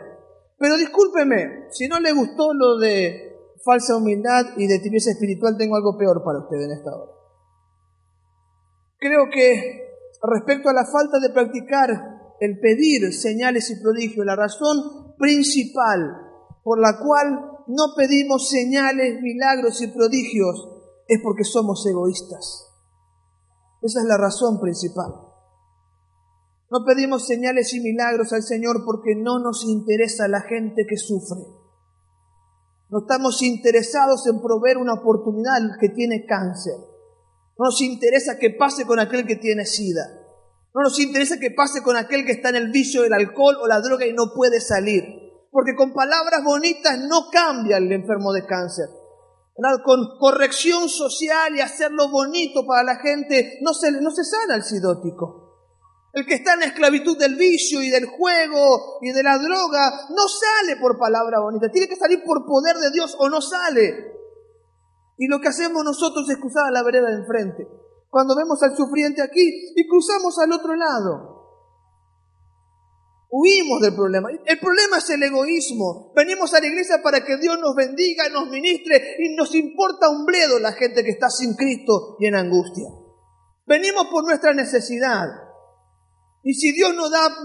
[0.61, 3.35] Pero discúlpeme, si no le gustó lo de
[3.65, 7.11] falsa humildad y de tibieza espiritual, tengo algo peor para usted en esta hora.
[8.99, 9.89] Creo que
[10.21, 11.89] respecto a la falta de practicar
[12.39, 16.29] el pedir señales y prodigios, la razón principal
[16.63, 20.67] por la cual no pedimos señales, milagros y prodigios
[21.07, 22.67] es porque somos egoístas.
[23.81, 25.30] Esa es la razón principal.
[26.71, 31.41] No pedimos señales y milagros al Señor porque no nos interesa la gente que sufre.
[32.89, 36.75] No estamos interesados en proveer una oportunidad al que tiene cáncer.
[37.59, 40.01] No nos interesa que pase con aquel que tiene sida.
[40.73, 43.67] No nos interesa que pase con aquel que está en el vicio del alcohol o
[43.67, 45.03] la droga y no puede salir.
[45.51, 48.87] Porque con palabras bonitas no cambia el enfermo de cáncer.
[49.83, 54.63] Con corrección social y hacerlo bonito para la gente no se, no se sana el
[54.63, 55.40] sidótico.
[56.13, 60.07] El que está en la esclavitud del vicio y del juego y de la droga
[60.09, 61.69] no sale por palabra bonita.
[61.71, 64.11] Tiene que salir por poder de Dios o no sale.
[65.17, 67.67] Y lo que hacemos nosotros es cruzar a la vereda de enfrente.
[68.09, 71.31] Cuando vemos al sufriente aquí y cruzamos al otro lado.
[73.29, 74.27] Huimos del problema.
[74.45, 76.11] El problema es el egoísmo.
[76.13, 80.25] Venimos a la iglesia para que Dios nos bendiga, nos ministre y nos importa un
[80.25, 82.89] bledo la gente que está sin Cristo y en angustia.
[83.65, 85.50] Venimos por nuestra necesidad.
[86.43, 87.37] Y si Dios nos da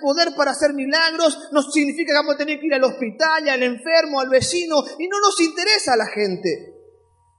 [0.00, 3.62] poder para hacer milagros, no significa que vamos a tener que ir al hospital, al
[3.62, 6.74] enfermo, al vecino, y no nos interesa a la gente.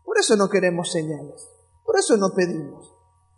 [0.06, 1.50] Por eso no queremos señales,
[1.86, 2.94] por eso no pedimos.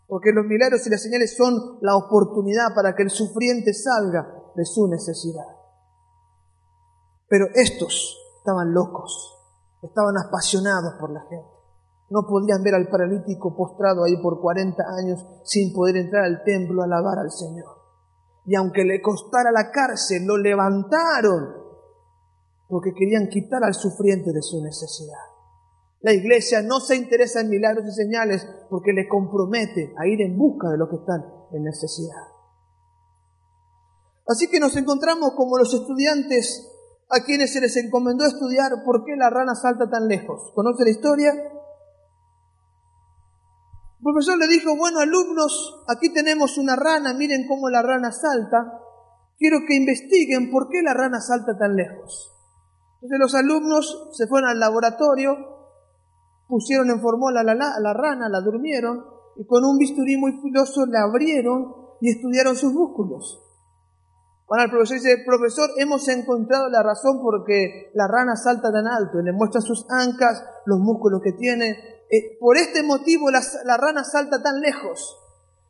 [0.07, 4.65] Porque los milagros y las señales son la oportunidad para que el sufriente salga de
[4.65, 5.47] su necesidad.
[7.27, 9.35] Pero estos estaban locos,
[9.81, 11.54] estaban apasionados por la gente.
[12.09, 16.81] No podían ver al paralítico postrado ahí por 40 años sin poder entrar al templo
[16.81, 17.75] a alabar al Señor.
[18.45, 21.65] Y aunque le costara la cárcel, lo levantaron
[22.67, 25.17] porque querían quitar al sufriente de su necesidad.
[26.01, 30.37] La iglesia no se interesa en milagros y señales porque le compromete a ir en
[30.37, 32.21] busca de los que están en necesidad.
[34.27, 36.71] Así que nos encontramos como los estudiantes
[37.09, 40.51] a quienes se les encomendó estudiar por qué la rana salta tan lejos.
[40.53, 41.33] ¿Conoce la historia?
[44.05, 48.79] El profesor le dijo, bueno, alumnos, aquí tenemos una rana, miren cómo la rana salta.
[49.35, 52.31] Quiero que investiguen por qué la rana salta tan lejos.
[53.01, 55.35] Entonces los alumnos se fueron al laboratorio,
[56.47, 59.03] pusieron en formola a la, la rana, la durmieron
[59.37, 63.41] y con un bisturí muy filoso la abrieron y estudiaron sus músculos.
[64.47, 68.85] Van al profesor dice, profesor, hemos encontrado la razón por qué la rana salta tan
[68.85, 69.19] alto.
[69.19, 73.41] Y le muestra sus ancas, los músculos que tiene, eh, por este motivo la,
[73.77, 75.17] rana salta tan lejos.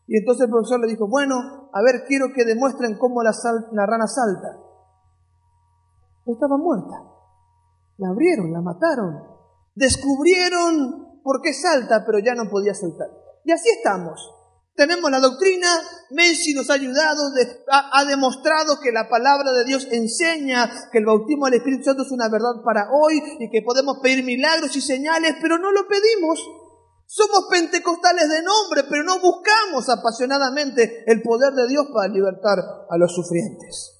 [0.08, 3.32] Y entonces el profesor le dijo, bueno, a ver, quiero que demuestren cómo la,
[3.72, 4.60] la rana salta.
[6.26, 7.04] Estaba muerta.
[7.98, 9.24] La abrieron, la mataron.
[9.74, 13.10] Descubrieron por qué salta, pero ya no podía saltar.
[13.44, 14.35] Y así estamos.
[14.76, 15.70] Tenemos la doctrina,
[16.12, 17.32] Messi nos ha ayudado,
[17.70, 22.12] ha, demostrado que la palabra de Dios enseña que el bautismo del Espíritu Santo es
[22.12, 26.40] una verdad para hoy y que podemos pedir milagros y señales, pero no lo pedimos.
[27.06, 32.60] Somos pentecostales de nombre, pero no buscamos apasionadamente el poder de Dios para libertar
[32.90, 33.94] a los sufrientes.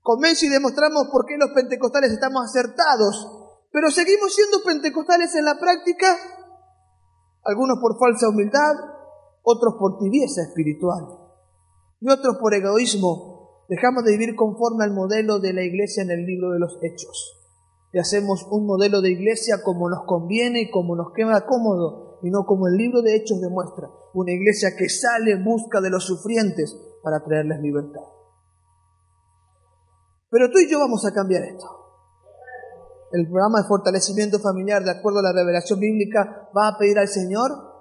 [0.00, 5.58] Con Messi demostramos por qué los pentecostales estamos acertados, pero seguimos siendo pentecostales en la
[5.60, 6.18] práctica,
[7.44, 8.93] algunos por falsa humildad,
[9.44, 11.04] otros por tibieza espiritual
[12.00, 13.64] y otros por egoísmo.
[13.68, 17.40] Dejamos de vivir conforme al modelo de la iglesia en el libro de los hechos.
[17.92, 22.30] Y hacemos un modelo de iglesia como nos conviene y como nos queda cómodo, y
[22.30, 23.88] no como el libro de hechos demuestra.
[24.14, 28.02] Una iglesia que sale en busca de los sufrientes para traerles libertad.
[30.30, 31.66] Pero tú y yo vamos a cambiar esto.
[33.12, 37.08] El programa de fortalecimiento familiar, de acuerdo a la revelación bíblica, va a pedir al
[37.08, 37.73] Señor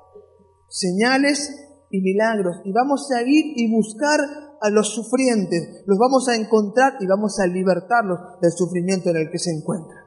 [0.74, 1.54] señales
[1.92, 2.58] y milagros.
[2.66, 4.20] Y vamos a ir y buscar
[4.60, 9.30] a los sufrientes, los vamos a encontrar y vamos a libertarlos del sufrimiento en el
[9.30, 10.04] que se encuentran.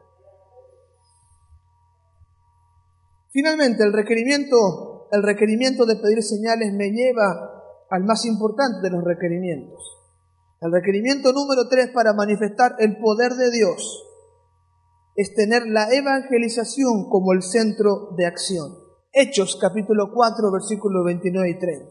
[3.30, 7.52] Finalmente, el requerimiento, el requerimiento de pedir señales me lleva
[7.90, 9.78] al más importante de los requerimientos.
[10.62, 14.04] El requerimiento número tres para manifestar el poder de Dios
[15.16, 18.85] es tener la evangelización como el centro de acción.
[19.18, 21.86] Hechos capítulo 4 versículos 29 y 30.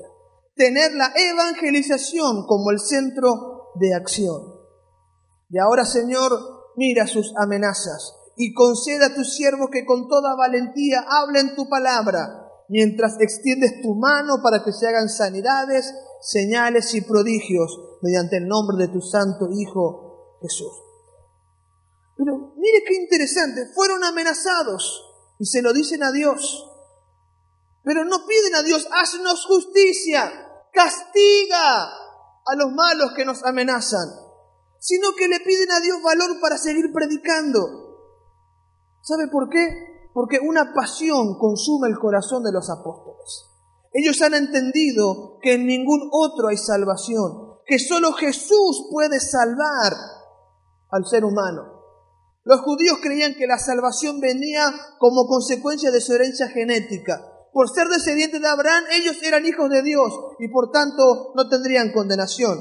[0.56, 4.44] Tener la evangelización como el centro de acción.
[5.50, 6.32] Y ahora, Señor,
[6.76, 12.48] mira sus amenazas y conceda a tus siervos que con toda valentía hablen tu palabra,
[12.70, 18.78] mientras extiendes tu mano para que se hagan sanidades, señales y prodigios mediante el nombre
[18.78, 20.74] de tu santo Hijo Jesús.
[22.18, 25.02] Pero mire qué interesante, fueron amenazados
[25.40, 26.74] y se lo dicen a Dios.
[27.86, 30.24] Pero no piden a Dios, haznos justicia,
[30.74, 34.10] castiga a los malos que nos amenazan,
[34.80, 37.62] sino que le piden a Dios valor para seguir predicando.
[39.02, 40.10] ¿Sabe por qué?
[40.16, 43.52] Porque una pasión consume el corazón de los apóstoles.
[43.94, 49.94] Ellos han entendido que en ningún otro hay salvación, que solo Jesús puede salvar
[50.90, 51.84] al ser humano.
[52.44, 57.88] Los judíos creían que la salvación venía como consecuencia de su herencia genética, Por ser
[57.88, 62.60] descendientes de Abraham, ellos eran hijos de Dios y por tanto no tendrían condenación.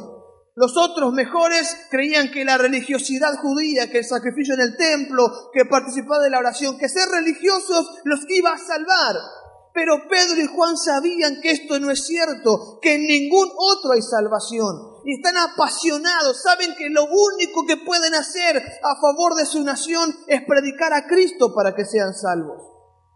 [0.54, 5.64] Los otros mejores creían que la religiosidad judía, que el sacrificio en el templo, que
[5.64, 9.16] participar de la oración, que ser religiosos los iba a salvar.
[9.74, 14.00] Pero Pedro y Juan sabían que esto no es cierto, que en ningún otro hay
[14.00, 14.76] salvación.
[15.04, 20.14] Y están apasionados, saben que lo único que pueden hacer a favor de su nación
[20.28, 22.62] es predicar a Cristo para que sean salvos.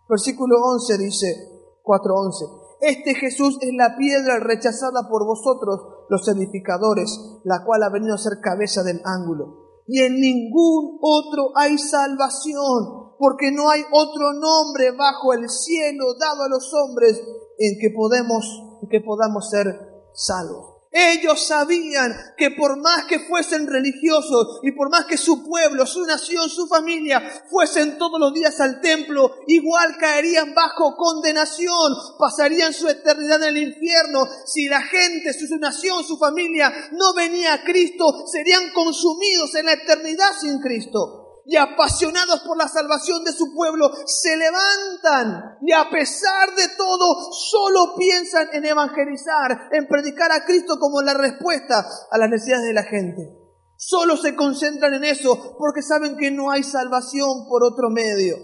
[0.09, 1.58] Versículo 11 dice,
[1.89, 2.69] 4.11.
[2.81, 8.19] Este Jesús es la piedra rechazada por vosotros, los edificadores, la cual ha venido a
[8.19, 9.83] ser cabeza del ángulo.
[9.87, 16.43] Y en ningún otro hay salvación, porque no hay otro nombre bajo el cielo dado
[16.45, 17.21] a los hombres
[17.59, 18.45] en que podemos,
[18.91, 19.67] que podamos ser
[20.13, 20.78] salvos.
[21.01, 26.05] Ellos sabían que por más que fuesen religiosos y por más que su pueblo, su
[26.05, 32.89] nación, su familia fuesen todos los días al templo, igual caerían bajo condenación, pasarían su
[32.89, 34.27] eternidad en el infierno.
[34.45, 39.75] Si la gente, su, nación, su familia no venía a Cristo, serían consumidos en la
[39.75, 45.89] eternidad sin Cristo y apasionados por la salvación de su pueblo, se levantan y a
[45.89, 52.19] pesar de todo solo piensan en evangelizar, en predicar a Cristo como la respuesta a
[52.19, 53.35] las necesidades de la gente.
[53.79, 58.37] Solo se concentran en eso porque saben que no hay salvación por otro medio.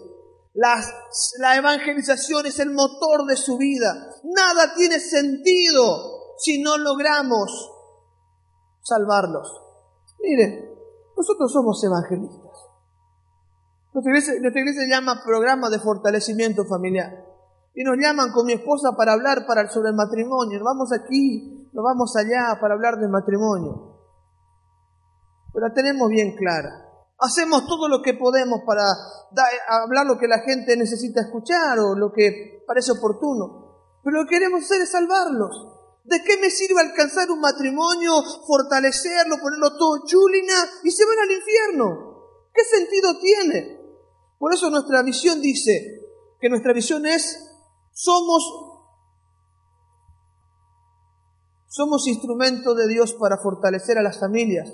[0.54, 3.92] la evangelización es el motor de su vida.
[4.22, 7.70] Nada tiene sentido si no logramos
[8.82, 9.60] salvarlos.
[10.20, 10.70] Miren,
[11.14, 12.73] nosotros somos evangelistas.
[13.94, 17.14] Nuestra iglesia, se llama Programa de Fortalecimiento Familiar.
[17.76, 20.58] Y nos llaman con mi esposa para hablar sobre el matrimonio.
[20.58, 23.94] Nos vamos aquí, nos vamos allá para hablar del matrimonio.
[25.52, 26.90] Pero la tenemos bien clara.
[27.20, 28.82] Hacemos todo lo que podemos para
[29.68, 34.00] hablar lo que la gente necesita escuchar o lo que parece oportuno.
[34.02, 35.70] Pero lo que queremos hacer es salvarlos.
[36.02, 38.10] ¿De qué me sirve alcanzar un matrimonio,
[38.44, 42.14] fortalecerlo, ponerlo todo chulina y se van al infierno?
[42.52, 43.83] ¿Qué sentido tiene?
[44.38, 46.00] Por eso nuestra visión dice
[46.40, 47.50] que nuestra visión es,
[47.92, 48.42] somos,
[51.68, 54.72] somos instrumento de Dios para fortalecer a las familias,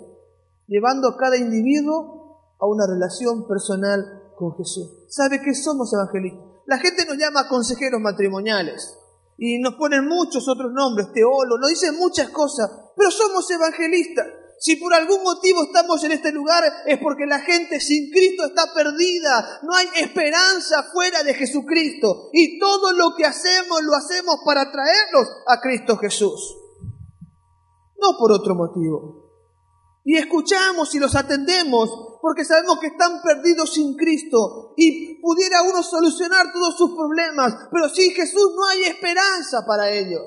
[0.66, 5.04] llevando a cada individuo a una relación personal con Jesús.
[5.08, 6.44] ¿Sabe qué somos evangelistas?
[6.66, 8.96] La gente nos llama consejeros matrimoniales
[9.36, 14.26] y nos ponen muchos otros nombres, teólogos, nos dicen muchas cosas, pero somos evangelistas.
[14.60, 18.74] Si por algún motivo estamos en este lugar es porque la gente sin Cristo está
[18.74, 19.60] perdida.
[19.62, 22.28] No hay esperanza fuera de Jesucristo.
[22.34, 26.58] Y todo lo que hacemos lo hacemos para traerlos a Cristo Jesús.
[27.98, 29.30] No por otro motivo.
[30.04, 35.82] Y escuchamos y los atendemos porque sabemos que están perdidos sin Cristo y pudiera uno
[35.82, 40.22] solucionar todos sus problemas, pero sin Jesús no hay esperanza para ellos.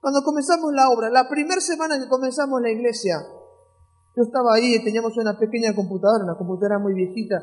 [0.00, 3.16] Cuando comenzamos la obra, la primera semana que comenzamos la iglesia,
[4.16, 7.36] yo estaba ahí, teníamos una pequeña computadora, una computadora muy viejita,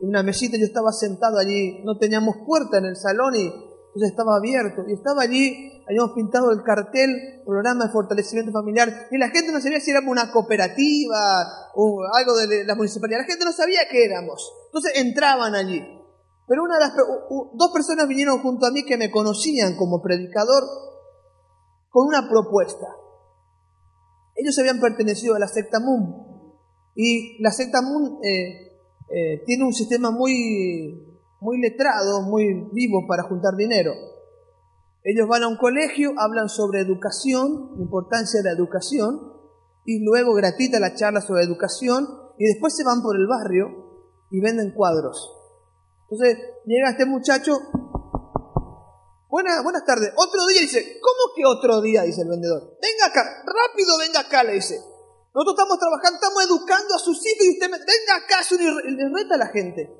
[0.00, 4.10] en una mesita, yo estaba sentado allí, no teníamos puerta en el salón y entonces
[4.10, 4.84] estaba abierto.
[4.86, 9.60] Y estaba allí, habíamos pintado el cartel, programa de fortalecimiento familiar, y la gente no
[9.60, 13.20] sabía si éramos una cooperativa o algo de la municipalidad.
[13.20, 14.52] La gente no sabía qué éramos.
[14.66, 15.80] Entonces entraban allí.
[16.46, 20.62] Pero una de las, dos personas vinieron junto a mí que me conocían como predicador
[21.90, 22.86] con una propuesta.
[24.34, 26.26] Ellos habían pertenecido a la secta Moon
[26.94, 28.66] y la secta Moon eh,
[29.08, 31.06] eh, tiene un sistema muy,
[31.40, 33.92] muy letrado, muy vivo para juntar dinero.
[35.04, 39.34] Ellos van a un colegio, hablan sobre educación, la importancia de la educación,
[39.84, 42.08] y luego gratuita la charla sobre educación,
[42.38, 43.68] y después se van por el barrio
[44.32, 45.32] y venden cuadros.
[46.10, 47.58] Entonces llega este muchacho
[49.28, 50.12] buenas tardes.
[50.16, 52.02] Otro día dice, ¿cómo que otro día?
[52.02, 52.78] Dice el vendedor.
[52.80, 54.78] Venga acá, rápido venga acá, le dice.
[55.34, 59.08] Nosotros estamos trabajando, estamos educando a sus hijos y usted me, venga acá, y le
[59.14, 59.90] reta a la gente.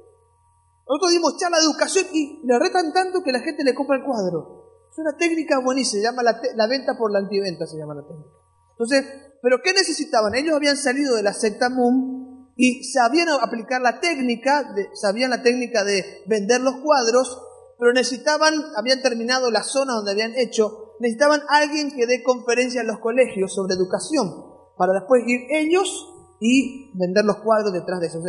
[0.88, 4.04] Nosotros dimos charla de educación y le retan tanto que la gente le compra el
[4.04, 4.88] cuadro.
[4.90, 8.30] Es una técnica buenísima, se llama la, venta por la antiventa, se llama la técnica.
[8.70, 9.04] Entonces,
[9.42, 10.34] ¿pero qué necesitaban?
[10.34, 15.84] Ellos habían salido de la secta MUM y sabían aplicar la técnica, sabían la técnica
[15.84, 17.42] de vender los cuadros
[17.78, 22.88] pero necesitaban, habían terminado la zona donde habían hecho, necesitaban alguien que dé conferencias en
[22.88, 24.28] los colegios sobre educación,
[24.76, 28.20] para después ir ellos y vender los cuadros detrás de eso.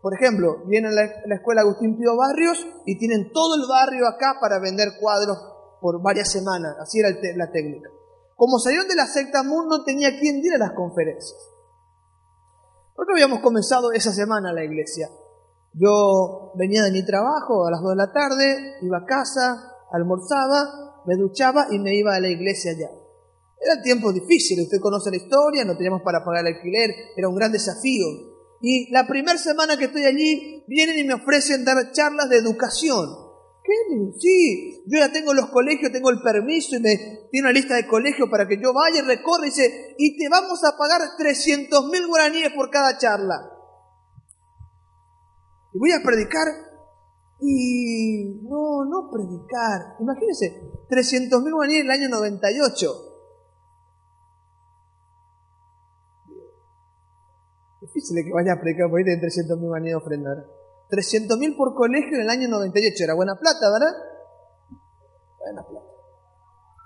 [0.00, 0.94] por ejemplo, vienen a
[1.26, 5.38] la, escuela Agustín Pío Barrios y tienen todo el barrio acá para vender cuadros
[5.80, 7.90] por varias semanas, así era la técnica.
[8.36, 11.38] Como salieron de la secta Moon, no tenía quien ir a las conferencias.
[12.96, 15.08] Nosotros habíamos comenzado esa semana la iglesia
[15.74, 21.02] Yo venía de mi trabajo a las 2 de la tarde, iba a casa, almorzaba,
[21.06, 22.90] me duchaba y me iba a la iglesia allá.
[23.58, 27.36] Era tiempo difícil, usted conoce la historia, no teníamos para pagar el alquiler, era un
[27.36, 28.06] gran desafío.
[28.60, 33.08] Y la primera semana que estoy allí, vienen y me ofrecen dar charlas de educación.
[33.64, 33.72] ¿Qué?
[34.18, 36.96] Sí, yo ya tengo los colegios, tengo el permiso y me
[37.30, 40.28] tiene una lista de colegios para que yo vaya y recorra y dice, y te
[40.28, 43.51] vamos a pagar 300 mil guaraníes por cada charla.
[45.72, 46.46] Y voy a predicar
[47.40, 49.96] y no, no predicar.
[49.98, 52.88] Imagínense, 300 mil guaraníes en el año 98.
[57.80, 60.46] Difícil que vaya a predicar por ahí de 300 mil guaraníes ofrendar.
[60.88, 63.04] 300 mil por colegio en el año 98.
[63.04, 63.92] Era buena plata, ¿verdad?
[65.38, 65.86] Buena plata.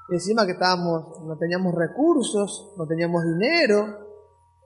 [0.09, 4.07] Y encima que estábamos, no teníamos recursos, no teníamos dinero.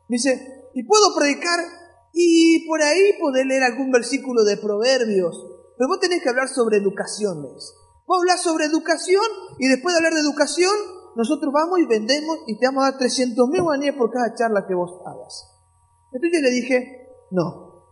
[0.07, 1.80] Dice, ¿y puedo predicar?
[2.13, 5.47] Y por ahí poder leer algún versículo de Proverbios.
[5.77, 7.75] Pero vos tenés que hablar sobre educación, ¿ves?
[8.07, 9.25] Vos hablas sobre educación
[9.59, 10.75] y después de hablar de educación,
[11.15, 14.67] nosotros vamos y vendemos y te vamos a dar 300 mil guaníes por cada charla
[14.67, 15.51] que vos hagas.
[16.13, 17.85] Entonces yo le dije, no,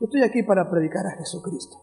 [0.00, 1.76] yo estoy aquí para predicar a Jesucristo.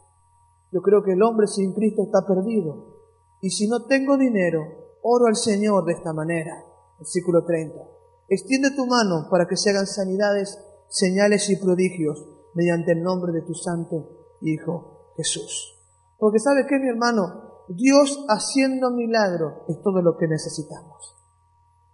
[0.72, 2.96] Yo creo que el hombre sin Cristo está perdido.
[3.42, 6.64] Y si no tengo dinero, oro al Señor de esta manera.
[6.98, 7.76] Versículo 30.
[8.30, 10.58] Extiende tu mano para que se hagan sanidades
[10.96, 15.76] señales y prodigios mediante el nombre de tu Santo Hijo Jesús.
[16.18, 21.16] Porque sabe que mi hermano, Dios haciendo milagros es todo lo que necesitamos.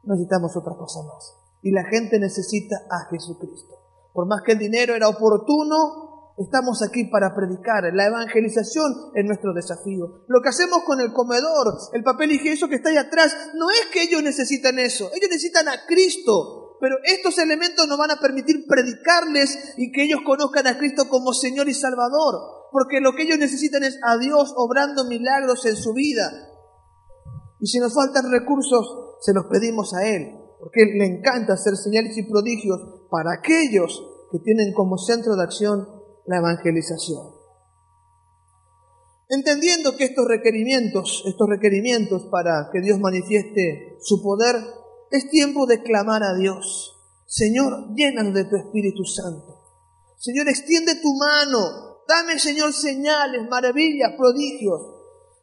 [0.03, 1.35] necesitamos otra cosa más.
[1.63, 3.75] Y la gente necesita a Jesucristo.
[4.13, 7.91] Por más que el dinero era oportuno, estamos aquí para predicar.
[7.93, 10.25] La evangelización es nuestro desafío.
[10.27, 13.87] Lo que hacemos con el comedor, el papel higiénico que está ahí atrás, no es
[13.91, 15.09] que ellos necesitan eso.
[15.13, 20.21] Ellos necesitan a Cristo pero estos elementos nos van a permitir predicarles y que ellos
[20.25, 24.51] conozcan a Cristo como Señor y Salvador, porque lo que ellos necesitan es a Dios
[24.57, 26.23] obrando milagros en su vida.
[27.59, 31.75] Y si nos faltan recursos, se los pedimos a Él, porque Él le encanta hacer
[31.75, 32.79] señales y prodigios
[33.11, 35.87] para aquellos que tienen como centro de acción
[36.25, 37.41] la evangelización.
[39.29, 44.55] Entendiendo que estos requerimientos, estos requerimientos para que Dios manifieste su poder,
[45.11, 46.97] es tiempo de clamar a Dios.
[47.27, 49.61] Señor, llénanos de tu Espíritu Santo.
[50.17, 52.03] Señor, extiende tu mano.
[52.07, 54.81] Dame, Señor, señales, maravillas, prodigios.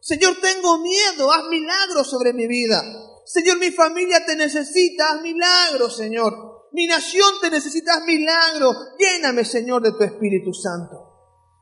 [0.01, 1.33] Señor, tengo miedo.
[1.33, 2.83] Haz milagros sobre mi vida.
[3.25, 5.12] Señor, mi familia te necesita.
[5.12, 6.69] Haz milagros, Señor.
[6.73, 7.95] Mi nación te necesita.
[7.95, 8.77] Haz milagros.
[8.99, 11.09] Lléname, Señor, de tu Espíritu Santo.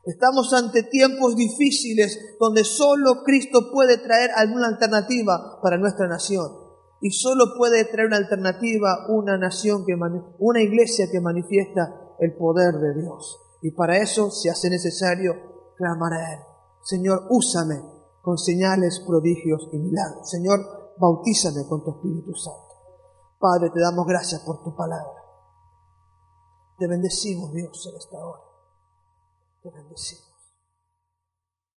[0.05, 6.66] Estamos ante tiempos difíciles donde solo Cristo puede traer alguna alternativa para nuestra nación.
[7.01, 9.95] Y solo puede traer una alternativa una nación que
[10.39, 13.39] una iglesia que manifiesta el poder de Dios.
[13.61, 15.33] Y para eso se hace necesario
[15.75, 16.39] clamar a Él.
[16.83, 17.81] Señor, úsame
[18.21, 20.29] con señales, prodigios y milagros.
[20.29, 22.67] Señor, bautízame con tu Espíritu Santo.
[23.39, 25.23] Padre, te damos gracias por tu palabra.
[26.77, 28.41] Te bendecimos, Dios, en esta hora.
[29.63, 30.26] Te bendecimos.